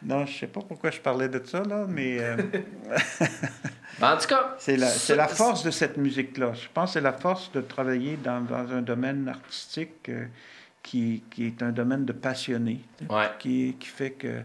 [0.06, 2.18] non, je sais pas pourquoi je parlais de ça, là, mais.
[2.20, 2.36] Euh,
[4.02, 4.54] en tout cas.
[4.58, 6.52] C'est la, force de cette musique-là.
[6.54, 10.26] Je pense que c'est la force de travailler dans, dans un domaine artistique euh,
[10.80, 12.80] qui, qui, est un domaine de passionné.
[13.40, 14.42] Qui, qui fait que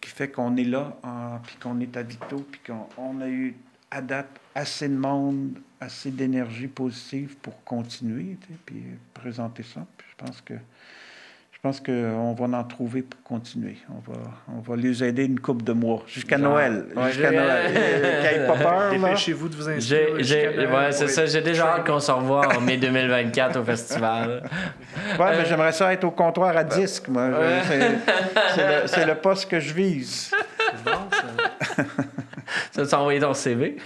[0.00, 0.96] qui fait qu'on est là,
[1.44, 3.54] puis qu'on est à Vito, puis qu'on a eu
[3.88, 8.36] à date assez de monde, assez d'énergie positive pour continuer,
[8.66, 8.82] puis
[9.14, 9.86] présenter ça.
[9.96, 10.54] Puis je pense que
[11.62, 13.76] pense qu'on va en trouver pour continuer.
[13.88, 16.86] On va, on va les aider une couple de mois, jusqu'à Noël.
[17.06, 18.46] jusqu'à Noël.
[18.48, 20.12] pas peur, Dépêchez-vous de vous inscrire.
[20.12, 21.24] Ouais, c'est ça.
[21.24, 24.42] J'ai déjà hâte qu'on se revoie en mai 2024 au festival.
[25.18, 27.30] Oui, mais j'aimerais ça être au comptoir à disque, moi.
[27.66, 30.30] C'est le, le, poste que je vise.
[30.58, 31.84] C'est bon, ça.
[32.70, 33.78] Ça vas envoyer ton CV?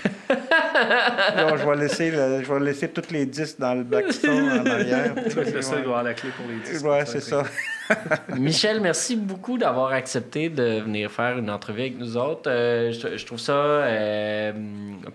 [1.37, 5.15] Non, je vais, laisser je vais laisser tous les disques dans le backstone en arrière.
[5.37, 6.85] le seul doit avoir la clé pour les disques.
[6.85, 7.45] Oui, c'est ça.
[8.37, 12.51] Michel, merci beaucoup d'avoir accepté de venir faire une entrevue avec nous autres.
[12.51, 14.53] Euh, je, trouve ça euh,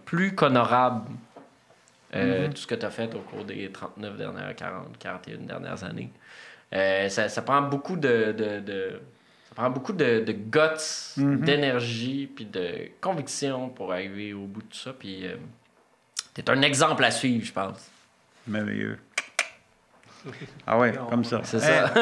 [0.06, 1.10] plus qu'honorable.
[2.16, 2.52] Euh, mm-hmm.
[2.52, 6.12] Tout ce que tu as fait au cours des 39 dernières, 40, 41 dernières années.
[7.10, 9.11] Ça, ça, prend beaucoup de, de ça
[9.62, 11.42] prend beaucoup de, de guts, mhm.
[11.42, 14.92] d'énergie, puis de conviction pour arriver au bout de tout ça.
[14.92, 15.36] Puis euh,
[16.34, 17.92] t'es un exemple à suivre, je pense.
[18.48, 18.98] Merveilleux.
[20.66, 21.42] Ah ouais, comme ça.
[21.44, 21.94] C'est ça.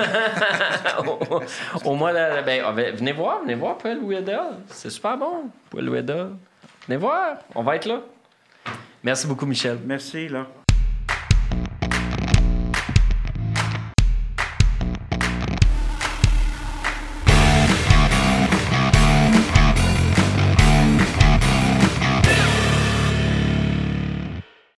[1.85, 4.51] au, moins, ben, ah, ben, venez voir, venez voir Paul Oueda.
[4.67, 6.29] C'est super bon, Paul Oueda.
[6.87, 8.01] Venez voir, on va être là.
[9.03, 9.79] Merci beaucoup, Michel.
[9.85, 10.47] Merci, là.